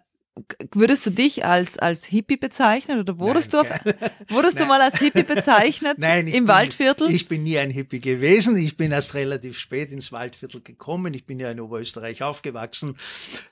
würdest 0.74 1.06
du 1.06 1.10
dich 1.10 1.46
als, 1.46 1.78
als 1.78 2.06
Hippie 2.06 2.38
bezeichnen 2.38 3.00
oder 3.00 3.20
wurdest 3.20 3.54
Nein, 3.54 3.66
du, 3.66 3.92
auf, 3.92 4.10
wurdest 4.30 4.60
du 4.60 4.66
mal 4.66 4.82
als 4.82 4.98
Hippie 5.00 5.24
bezeichnet 5.24 5.98
Nein, 5.98 6.28
im 6.28 6.34
bin, 6.34 6.48
Waldviertel? 6.48 7.10
Ich 7.12 7.28
bin 7.28 7.44
nie 7.44 7.58
ein 7.58 7.70
Hippie 7.70 8.00
gewesen. 8.00 8.58
Ich 8.58 8.78
bin 8.78 8.92
erst 8.92 9.14
relativ 9.14 9.58
spät 9.58 9.92
ins 9.92 10.12
Waldviertel 10.12 10.62
gekommen. 10.62 11.14
Ich 11.14 11.26
bin 11.26 11.40
ja 11.40 11.52
in 11.52 11.60
Oberösterreich 11.60 12.24
aufgewachsen. 12.24 12.96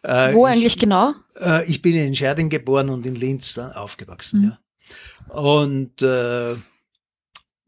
Äh, 0.04 0.34
Wo 0.34 0.47
ich, 0.47 0.54
eigentlich 0.54 0.80
genau? 0.80 1.13
Äh, 1.39 1.65
ich 1.65 1.82
bin 1.82 1.95
in 1.95 2.15
Scherding 2.15 2.50
geboren 2.50 2.89
und 2.89 3.06
in 3.06 3.15
Linz 3.15 3.54
dann 3.54 3.71
aufgewachsen, 3.71 4.41
mhm. 4.41 4.47
ja. 4.47 4.60
Und 5.34 6.02
äh, 6.02 6.56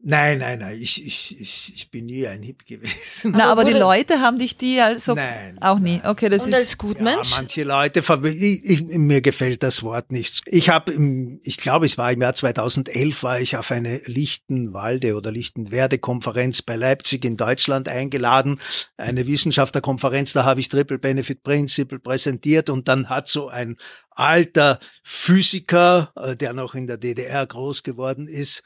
Nein, 0.02 0.38
nein, 0.38 0.60
nein, 0.60 0.78
ich, 0.80 1.04
ich, 1.04 1.38
ich, 1.38 1.72
ich 1.74 1.90
bin 1.90 2.06
nie 2.06 2.26
ein 2.26 2.42
Hip 2.42 2.64
gewesen. 2.64 3.32
Na, 3.36 3.50
aber, 3.50 3.62
aber 3.62 3.70
die 3.70 3.78
Leute 3.78 4.20
haben 4.20 4.38
dich 4.38 4.56
die 4.56 4.80
also 4.80 5.14
nein, 5.14 5.58
auch 5.60 5.78
nie. 5.78 5.98
Nein. 5.98 6.10
Okay, 6.10 6.30
das 6.30 6.44
Und 6.44 6.48
ist 6.48 6.54
als 6.54 6.78
Gutmensch? 6.78 7.32
Ja, 7.32 7.36
manche 7.36 7.64
Leute, 7.64 8.02
ich, 8.24 8.64
ich, 8.64 8.82
mir 8.82 9.20
gefällt 9.20 9.62
das 9.62 9.82
Wort 9.82 10.10
nicht. 10.10 10.40
Ich 10.46 10.70
habe, 10.70 10.94
ich 11.42 11.58
glaube, 11.58 11.84
es 11.84 11.98
war 11.98 12.10
im 12.12 12.22
Jahr 12.22 12.34
2011, 12.34 13.22
war 13.22 13.40
ich 13.40 13.58
auf 13.58 13.70
eine 13.70 14.00
Lichtenwalde 14.06 15.16
oder 15.16 15.30
Lichtenwerde-Konferenz 15.32 16.62
bei 16.62 16.76
Leipzig 16.76 17.26
in 17.26 17.36
Deutschland 17.36 17.90
eingeladen, 17.90 18.58
eine 18.96 19.26
Wissenschaftlerkonferenz. 19.26 20.32
Da 20.32 20.44
habe 20.44 20.60
ich 20.60 20.70
Triple 20.70 20.98
Benefit 20.98 21.42
Principle 21.42 21.98
präsentiert 21.98 22.70
und 22.70 22.88
dann 22.88 23.10
hat 23.10 23.28
so 23.28 23.48
ein 23.48 23.76
alter 24.12 24.78
Physiker, 25.02 26.12
äh, 26.16 26.36
der 26.36 26.54
noch 26.54 26.74
in 26.74 26.86
der 26.86 26.96
DDR 26.96 27.46
groß 27.46 27.82
geworden 27.82 28.28
ist, 28.28 28.62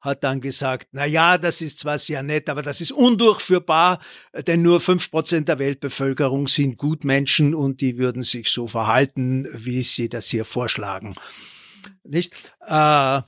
hat 0.00 0.24
dann 0.24 0.40
gesagt, 0.40 0.88
na 0.92 1.06
ja, 1.06 1.38
das 1.38 1.60
ist 1.60 1.80
zwar 1.80 1.98
sehr 1.98 2.22
nett, 2.22 2.48
aber 2.48 2.62
das 2.62 2.80
ist 2.80 2.92
undurchführbar, 2.92 4.00
denn 4.46 4.62
nur 4.62 4.80
fünf 4.80 5.10
Prozent 5.10 5.48
der 5.48 5.58
Weltbevölkerung 5.58 6.48
sind 6.48 6.76
Gutmenschen 6.76 7.54
und 7.54 7.80
die 7.80 7.98
würden 7.98 8.22
sich 8.22 8.50
so 8.50 8.66
verhalten, 8.66 9.48
wie 9.52 9.82
sie 9.82 10.08
das 10.08 10.28
hier 10.28 10.44
vorschlagen. 10.44 11.14
Nicht? 12.04 12.34
Äh, 12.66 13.22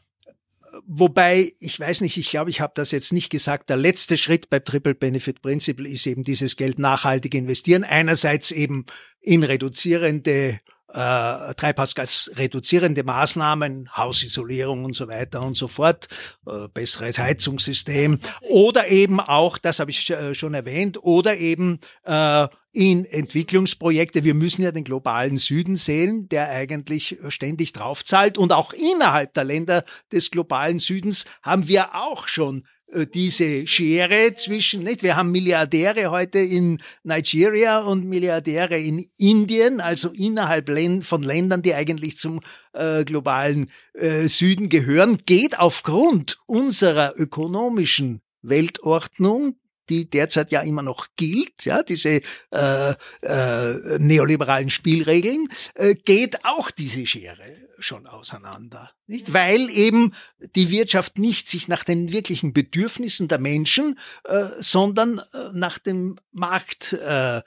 Wobei, 0.86 1.52
ich 1.58 1.78
weiß 1.78 2.00
nicht, 2.00 2.16
ich 2.16 2.30
glaube, 2.30 2.50
ich 2.50 2.60
habe 2.60 2.72
das 2.76 2.90
jetzt 2.90 3.12
nicht 3.12 3.30
gesagt, 3.30 3.70
der 3.70 3.76
letzte 3.76 4.16
Schritt 4.16 4.50
bei 4.50 4.60
Triple 4.60 4.94
Benefit 4.94 5.42
Principle 5.42 5.88
ist 5.88 6.06
eben 6.06 6.24
dieses 6.24 6.56
Geld 6.56 6.78
nachhaltig 6.78 7.34
investieren. 7.34 7.84
Einerseits 7.84 8.50
eben 8.50 8.86
in 9.20 9.42
reduzierende 9.42 10.60
äh, 10.92 11.54
Treibhausgas 11.54 12.32
reduzierende 12.36 13.04
Maßnahmen, 13.04 13.96
Hausisolierung 13.96 14.84
und 14.84 14.94
so 14.94 15.08
weiter 15.08 15.42
und 15.42 15.56
so 15.56 15.68
fort, 15.68 16.08
äh, 16.46 16.68
besseres 16.68 17.18
Heizungssystem 17.18 18.18
oder 18.48 18.88
eben 18.88 19.20
auch, 19.20 19.58
das 19.58 19.78
habe 19.78 19.90
ich 19.90 20.10
äh, 20.10 20.34
schon 20.34 20.54
erwähnt, 20.54 21.02
oder 21.02 21.36
eben 21.36 21.80
äh, 22.04 22.48
in 22.72 23.04
Entwicklungsprojekte. 23.04 24.24
Wir 24.24 24.34
müssen 24.34 24.62
ja 24.62 24.70
den 24.70 24.84
globalen 24.84 25.38
Süden 25.38 25.76
sehen, 25.76 26.28
der 26.28 26.48
eigentlich 26.50 27.18
ständig 27.28 27.72
draufzahlt. 27.72 28.38
Und 28.38 28.52
auch 28.52 28.72
innerhalb 28.72 29.34
der 29.34 29.44
Länder 29.44 29.84
des 30.12 30.30
globalen 30.30 30.78
Südens 30.78 31.24
haben 31.42 31.66
wir 31.66 31.94
auch 31.94 32.28
schon 32.28 32.64
diese 33.06 33.66
Schere 33.66 34.34
zwischen, 34.34 34.82
nicht? 34.82 35.02
Wir 35.02 35.16
haben 35.16 35.30
Milliardäre 35.30 36.10
heute 36.10 36.38
in 36.38 36.80
Nigeria 37.02 37.80
und 37.80 38.04
Milliardäre 38.04 38.78
in 38.78 39.06
Indien, 39.16 39.80
also 39.80 40.10
innerhalb 40.10 40.68
von 41.02 41.22
Ländern, 41.22 41.62
die 41.62 41.74
eigentlich 41.74 42.16
zum 42.16 42.40
äh, 42.72 43.04
globalen 43.04 43.70
äh, 43.94 44.28
Süden 44.28 44.68
gehören, 44.68 45.18
geht 45.26 45.58
aufgrund 45.58 46.38
unserer 46.46 47.14
ökonomischen 47.16 48.20
Weltordnung, 48.42 49.56
die 49.90 50.08
derzeit 50.08 50.50
ja 50.52 50.62
immer 50.62 50.82
noch 50.82 51.08
gilt, 51.16 51.64
ja, 51.64 51.82
diese 51.82 52.22
äh, 52.52 52.94
äh, 53.22 53.98
neoliberalen 53.98 54.70
Spielregeln, 54.70 55.48
äh, 55.74 55.94
geht 55.94 56.44
auch 56.44 56.70
diese 56.70 57.04
Schere 57.04 57.56
schon 57.78 58.06
auseinander, 58.06 58.90
nicht? 59.06 59.32
Weil 59.32 59.68
eben 59.70 60.14
die 60.54 60.70
Wirtschaft 60.70 61.18
nicht 61.18 61.48
sich 61.48 61.66
nach 61.66 61.82
den 61.82 62.12
wirklichen 62.12 62.52
Bedürfnissen 62.52 63.28
der 63.28 63.38
Menschen, 63.38 63.98
äh, 64.24 64.44
sondern 64.58 65.18
äh, 65.18 65.50
nach 65.52 65.78
dem 65.78 66.18
Markt 66.32 66.92
äh, 66.92 67.40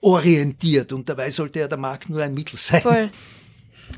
orientiert. 0.00 0.92
Und 0.92 1.08
dabei 1.08 1.30
sollte 1.30 1.60
ja 1.60 1.68
der 1.68 1.78
Markt 1.78 2.10
nur 2.10 2.22
ein 2.22 2.34
Mittel 2.34 2.58
sein. 2.58 2.82
Voll. 2.82 3.10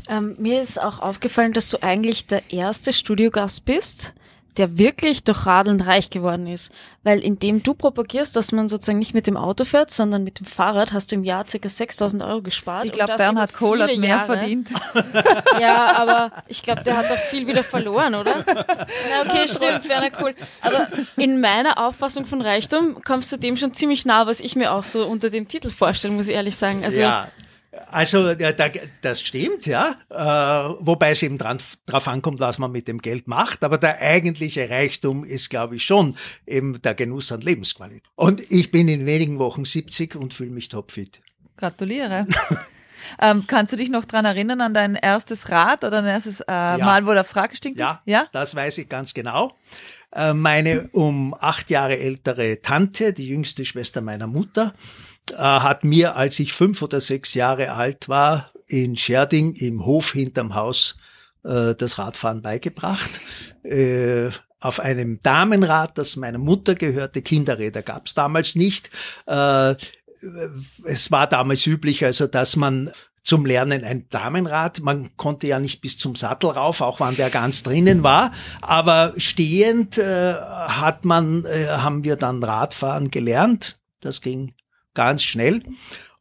Ähm, 0.09 0.35
mir 0.38 0.61
ist 0.61 0.80
auch 0.80 1.00
aufgefallen, 1.00 1.52
dass 1.52 1.68
du 1.68 1.83
eigentlich 1.83 2.26
der 2.26 2.42
erste 2.50 2.92
Studiogast 2.92 3.64
bist, 3.64 4.14
der 4.56 4.78
wirklich 4.78 5.24
durch 5.24 5.46
Radeln 5.46 5.80
reich 5.80 6.10
geworden 6.10 6.46
ist. 6.46 6.72
Weil 7.02 7.20
indem 7.20 7.62
du 7.62 7.74
propagierst, 7.74 8.36
dass 8.36 8.52
man 8.52 8.68
sozusagen 8.68 8.98
nicht 8.98 9.14
mit 9.14 9.26
dem 9.26 9.36
Auto 9.36 9.64
fährt, 9.64 9.90
sondern 9.90 10.24
mit 10.24 10.40
dem 10.40 10.46
Fahrrad, 10.46 10.92
hast 10.92 11.10
du 11.10 11.16
im 11.16 11.24
Jahr 11.24 11.44
ca. 11.44 11.68
6000 11.68 12.22
Euro 12.22 12.40
gespart. 12.42 12.86
Ich 12.86 12.92
glaube, 12.92 13.16
Bernhard 13.16 13.52
Kohl 13.52 13.82
hat 13.82 13.96
mehr 13.96 14.08
Jahre. 14.08 14.26
verdient. 14.26 14.68
Ja, 15.60 15.96
aber 15.96 16.32
ich 16.48 16.62
glaube, 16.62 16.82
der 16.82 16.96
hat 16.96 17.10
auch 17.10 17.18
viel 17.30 17.46
wieder 17.46 17.62
verloren, 17.62 18.14
oder? 18.14 18.44
Na, 18.46 19.22
okay, 19.22 19.46
stimmt, 19.48 19.86
Bernhard 19.86 20.12
Kohl. 20.14 20.34
Aber 20.60 20.88
in 21.16 21.40
meiner 21.40 21.78
Auffassung 21.78 22.26
von 22.26 22.40
Reichtum 22.40 23.02
kommst 23.04 23.32
du 23.32 23.36
dem 23.36 23.56
schon 23.56 23.72
ziemlich 23.72 24.04
nah, 24.04 24.26
was 24.26 24.40
ich 24.40 24.56
mir 24.56 24.72
auch 24.72 24.84
so 24.84 25.06
unter 25.06 25.30
dem 25.30 25.48
Titel 25.48 25.70
vorstelle, 25.70 26.14
muss 26.14 26.28
ich 26.28 26.34
ehrlich 26.34 26.56
sagen. 26.56 26.84
Also, 26.84 27.00
ja, 27.00 27.28
also 27.90 28.30
ja, 28.32 28.52
da, 28.52 28.68
das 29.02 29.20
stimmt, 29.22 29.66
ja. 29.66 29.96
Äh, 30.10 30.74
wobei 30.80 31.10
es 31.12 31.22
eben 31.22 31.38
dran, 31.38 31.58
drauf 31.87 32.08
ankommt, 32.08 32.40
was 32.40 32.58
man 32.58 32.72
mit 32.72 32.88
dem 32.88 32.98
Geld 32.98 33.28
macht. 33.28 33.64
Aber 33.64 33.78
der 33.78 34.00
eigentliche 34.00 34.68
Reichtum 34.70 35.24
ist, 35.24 35.50
glaube 35.50 35.76
ich, 35.76 35.84
schon 35.84 36.14
eben 36.46 36.80
der 36.82 36.94
Genuss 36.94 37.32
an 37.32 37.40
Lebensqualität. 37.40 38.04
Und 38.14 38.40
ich 38.50 38.70
bin 38.70 38.88
in 38.88 39.06
wenigen 39.06 39.38
Wochen 39.38 39.64
70 39.64 40.16
und 40.16 40.34
fühle 40.34 40.50
mich 40.50 40.68
topfit. 40.68 41.20
Gratuliere. 41.56 42.26
ähm, 43.20 43.44
kannst 43.46 43.72
du 43.72 43.76
dich 43.76 43.90
noch 43.90 44.04
dran 44.04 44.24
erinnern 44.24 44.60
an 44.60 44.74
dein 44.74 44.94
erstes 44.96 45.48
Rad 45.50 45.84
oder 45.84 46.02
dein 46.02 46.06
erstes 46.06 46.40
äh, 46.40 46.44
Ja. 46.48 46.78
Mal, 46.78 47.06
wo 47.06 47.12
du 47.12 47.20
aufs 47.20 47.37
Rad 47.37 47.50
gestiegen 47.50 47.76
bist? 47.76 47.82
Ja, 47.82 48.02
Ja? 48.06 48.26
das 48.32 48.54
weiß 48.54 48.78
ich 48.78 48.88
ganz 48.88 49.14
genau. 49.14 49.56
Äh, 50.12 50.32
Meine 50.32 50.88
um 50.92 51.34
acht 51.38 51.70
Jahre 51.70 51.98
ältere 51.98 52.60
Tante, 52.60 53.12
die 53.12 53.28
jüngste 53.28 53.64
Schwester 53.64 54.00
meiner 54.00 54.26
Mutter, 54.26 54.74
äh, 55.32 55.37
hat 55.37 55.84
mir, 55.84 56.16
als 56.16 56.38
ich 56.38 56.52
fünf 56.52 56.82
oder 56.82 57.00
sechs 57.00 57.34
Jahre 57.34 57.72
alt 57.72 58.08
war, 58.08 58.50
in 58.66 58.96
Scherding 58.96 59.54
im 59.54 59.84
Hof 59.84 60.12
hinterm 60.12 60.54
Haus 60.54 60.96
äh, 61.44 61.74
das 61.74 61.98
Radfahren 61.98 62.42
beigebracht. 62.42 63.20
Äh, 63.62 64.30
auf 64.60 64.80
einem 64.80 65.20
Damenrad, 65.20 65.98
das 65.98 66.16
meiner 66.16 66.38
Mutter 66.38 66.74
gehörte. 66.74 67.22
Kinderräder 67.22 67.82
gab 67.82 68.06
es 68.06 68.14
damals 68.14 68.54
nicht. 68.54 68.90
Äh, 69.26 69.74
es 70.84 71.10
war 71.10 71.26
damals 71.26 71.66
üblich, 71.66 72.04
also 72.04 72.26
dass 72.26 72.56
man 72.56 72.90
zum 73.22 73.46
Lernen 73.46 73.84
ein 73.84 74.08
Damenrad. 74.10 74.80
Man 74.80 75.16
konnte 75.16 75.46
ja 75.46 75.58
nicht 75.58 75.80
bis 75.80 75.98
zum 75.98 76.14
Sattel 76.14 76.50
rauf, 76.50 76.80
auch 76.80 77.00
wann 77.00 77.16
der 77.16 77.30
ganz 77.30 77.62
drinnen 77.62 78.02
war. 78.02 78.32
Aber 78.60 79.12
stehend 79.16 79.98
äh, 79.98 80.34
hat 80.34 81.04
man, 81.04 81.44
äh, 81.44 81.68
haben 81.68 82.04
wir 82.04 82.16
dann 82.16 82.42
Radfahren 82.42 83.10
gelernt. 83.10 83.78
Das 84.00 84.20
ging 84.20 84.54
ganz 84.94 85.22
schnell. 85.22 85.62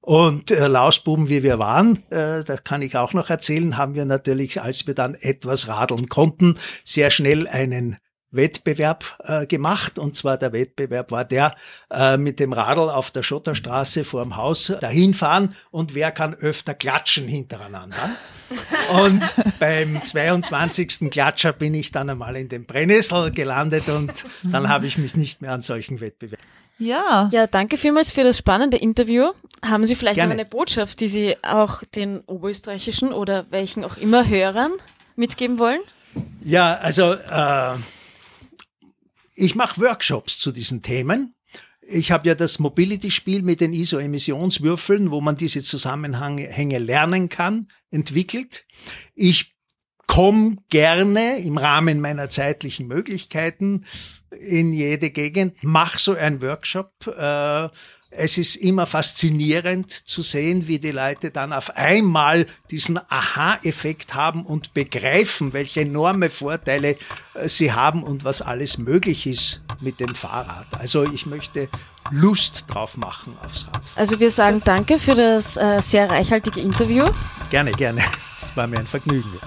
Und 0.02 0.52
äh, 0.52 0.68
Lauschbuben, 0.68 1.30
wie 1.30 1.44
wir 1.44 1.60
waren, 1.60 2.04
äh, 2.10 2.44
das 2.44 2.66
kann 2.66 2.82
ich 2.82 2.98
auch 2.98 3.14
noch 3.14 3.30
erzählen, 3.30 3.78
haben 3.78 3.96
wir 3.96 4.04
natürlich, 4.04 4.62
als 4.62 4.86
wir 4.86 4.96
dann 4.96 5.16
etwas 5.16 5.70
radeln 5.70 6.08
konnten, 6.08 6.60
sehr 6.84 7.10
schnell 7.10 7.48
einen 7.48 7.98
Wettbewerb 8.34 9.18
äh, 9.24 9.46
gemacht. 9.46 9.98
Und 9.98 10.16
zwar 10.16 10.38
der 10.38 10.52
Wettbewerb 10.52 11.12
war 11.12 11.24
der 11.24 11.56
äh, 11.90 12.18
mit 12.18 12.40
dem 12.40 12.52
Radl 12.52 12.90
auf 12.90 13.12
der 13.12 13.24
Schotterstraße 13.24 14.04
vor 14.04 14.24
dem 14.24 14.36
Haus 14.36 14.74
dahin 14.82 15.14
fahren 15.14 15.56
und 15.72 15.96
wer 15.96 16.12
kann 16.12 16.34
öfter 16.34 16.74
klatschen 16.74 17.28
hintereinander. 17.28 18.10
Und 18.94 19.22
beim 19.60 20.04
22. 20.04 21.10
Klatscher 21.12 21.54
bin 21.54 21.74
ich 21.74 21.92
dann 21.92 22.10
einmal 22.10 22.36
in 22.36 22.50
den 22.50 22.66
Brennnessel 22.66 23.32
gelandet 23.32 23.88
und 23.88 24.26
dann 24.44 24.68
habe 24.68 24.86
ich 24.86 24.98
mich 24.98 25.16
nicht 25.16 25.42
mehr 25.42 25.54
an 25.54 25.62
solchen 25.62 26.02
Wettbewerben. 26.02 26.44
Ja. 26.84 27.30
Ja, 27.32 27.48
danke 27.48 27.78
vielmals 27.78 28.12
für 28.12 28.24
das 28.24 28.38
spannende 28.38 28.78
Interview. 28.78 29.32
Haben 29.64 29.86
Sie 29.86 29.96
vielleicht 29.96 30.16
Gerne. 30.16 30.34
noch 30.34 30.40
eine 30.40 30.50
Botschaft, 30.50 31.00
die 31.00 31.08
Sie 31.08 31.36
auch 31.42 31.84
den 31.96 32.20
oberösterreichischen 32.22 33.14
oder 33.14 33.46
welchen 33.50 33.86
auch 33.86 33.98
immer 33.98 34.28
Hörern 34.28 34.74
mitgeben 35.16 35.60
wollen? 35.60 35.80
Ja, 36.44 36.76
also 36.76 37.14
äh, 37.14 37.76
ich 39.36 39.56
mache 39.56 39.80
Workshops 39.82 40.38
zu 40.38 40.52
diesen 40.52 40.82
Themen. 40.82 41.36
Ich 41.82 42.12
habe 42.12 42.28
ja 42.28 42.36
das 42.36 42.60
Mobility-Spiel 42.60 43.42
mit 43.42 43.62
den 43.62 43.74
ISO-Emissionswürfeln, 43.74 45.12
wo 45.12 45.22
man 45.22 45.38
diese 45.38 45.62
Zusammenhänge 45.64 46.80
lernen 46.80 47.30
kann, 47.30 47.68
entwickelt. 47.92 48.66
Ich 49.16 49.54
komme 50.08 50.58
gerne 50.70 51.40
im 51.40 51.58
Rahmen 51.58 52.00
meiner 52.00 52.30
zeitlichen 52.30 52.88
Möglichkeiten 52.88 53.86
in 54.40 54.74
jede 54.74 55.10
Gegend, 55.10 55.58
mach 55.62 56.00
so 56.00 56.14
einen 56.14 56.42
Workshop. 56.42 56.92
Äh, 57.08 57.70
es 58.16 58.38
ist 58.38 58.56
immer 58.58 58.86
faszinierend 58.86 59.92
zu 59.92 60.22
sehen, 60.22 60.68
wie 60.68 60.80
die 60.80 60.92
Leute 60.92 61.32
dann 61.32 61.52
auf 61.52 61.76
einmal 61.76 62.46
diesen 62.70 62.98
Aha-Effekt 62.98 64.14
haben 64.14 64.46
und 64.46 64.74
begreifen, 64.74 65.54
welche 65.54 65.82
enorme 65.82 66.30
Vorteile 66.30 66.98
äh, 67.34 67.48
sie 67.48 67.74
haben 67.74 68.04
und 68.04 68.24
was 68.24 68.42
alles 68.42 68.78
möglich 68.78 69.26
ist 69.26 69.62
mit 69.82 70.00
dem 70.00 70.14
Fahrrad. 70.14 70.68
Also 70.78 71.04
ich 71.04 71.26
möchte 71.26 71.70
Lust 72.12 72.66
drauf 72.68 72.98
machen 72.98 73.36
aufs 73.44 73.68
Rad. 73.68 73.82
Also 73.96 74.20
wir 74.20 74.32
sagen 74.32 74.62
danke 74.64 75.00
für 75.00 75.16
das 75.16 75.58
äh, 75.58 75.82
sehr 75.82 76.10
reichhaltige 76.10 76.60
Interview. 76.60 77.06
Gerne, 77.50 77.72
gerne. 77.72 78.02
Es 78.38 78.56
war 78.56 78.68
mir 78.68 78.80
ein 78.80 78.88
Vergnügen. 78.88 79.40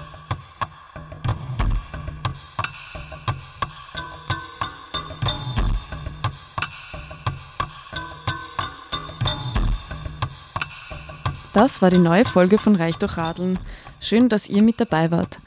Das 11.57 11.81
war 11.81 11.89
die 11.89 11.97
neue 11.97 12.23
Folge 12.23 12.59
von 12.59 12.75
Reich 12.75 12.97
durch 12.97 13.17
Radeln. 13.17 13.57
Schön, 13.99 14.29
dass 14.29 14.47
ihr 14.47 14.61
mit 14.61 14.79
dabei 14.79 15.09
wart. 15.09 15.39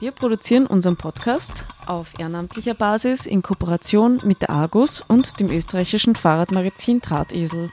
Wir 0.00 0.10
produzieren 0.10 0.66
unseren 0.66 0.96
Podcast 0.96 1.68
auf 1.86 2.18
ehrenamtlicher 2.18 2.74
Basis 2.74 3.24
in 3.24 3.40
Kooperation 3.40 4.20
mit 4.24 4.42
der 4.42 4.50
Argus 4.50 5.00
und 5.06 5.38
dem 5.38 5.52
österreichischen 5.52 6.16
Fahrradmagazin 6.16 7.00
Drahtesel. 7.00 7.70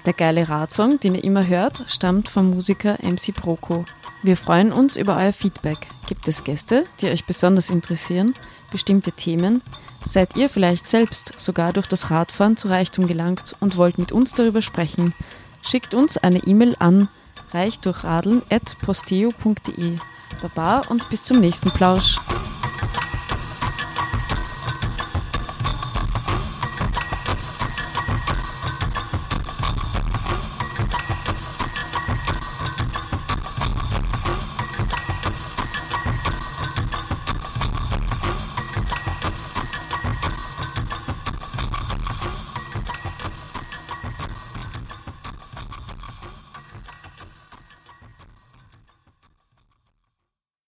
Der 0.05 0.13
geile 0.13 0.49
Radsong, 0.49 0.99
den 0.99 1.15
ihr 1.15 1.23
immer 1.23 1.47
hört, 1.47 1.83
stammt 1.87 2.27
vom 2.27 2.49
Musiker 2.49 2.97
MC 3.01 3.33
Broco. 3.33 3.85
Wir 4.21 4.35
freuen 4.35 4.73
uns 4.73 4.97
über 4.97 5.15
euer 5.15 5.33
Feedback. 5.33 5.87
Gibt 6.07 6.27
es 6.27 6.43
Gäste, 6.43 6.85
die 6.99 7.07
euch 7.07 7.25
besonders 7.25 7.69
interessieren? 7.69 8.35
Bestimmte 8.71 9.11
Themen? 9.11 9.61
Seid 10.01 10.35
ihr 10.35 10.49
vielleicht 10.49 10.87
selbst 10.87 11.33
sogar 11.37 11.71
durch 11.71 11.87
das 11.87 12.11
Radfahren 12.11 12.57
zu 12.57 12.67
Reichtum 12.67 13.07
gelangt 13.07 13.55
und 13.59 13.77
wollt 13.77 13.97
mit 13.97 14.11
uns 14.11 14.33
darüber 14.33 14.61
sprechen? 14.61 15.13
Schickt 15.61 15.93
uns 15.93 16.17
eine 16.17 16.39
E-Mail 16.39 16.75
an 16.79 17.07
reichdurchradeln.posteo.de. 17.53 19.97
Baba 20.41 20.81
und 20.89 21.09
bis 21.09 21.23
zum 21.23 21.39
nächsten 21.39 21.71
Plausch. 21.71 22.19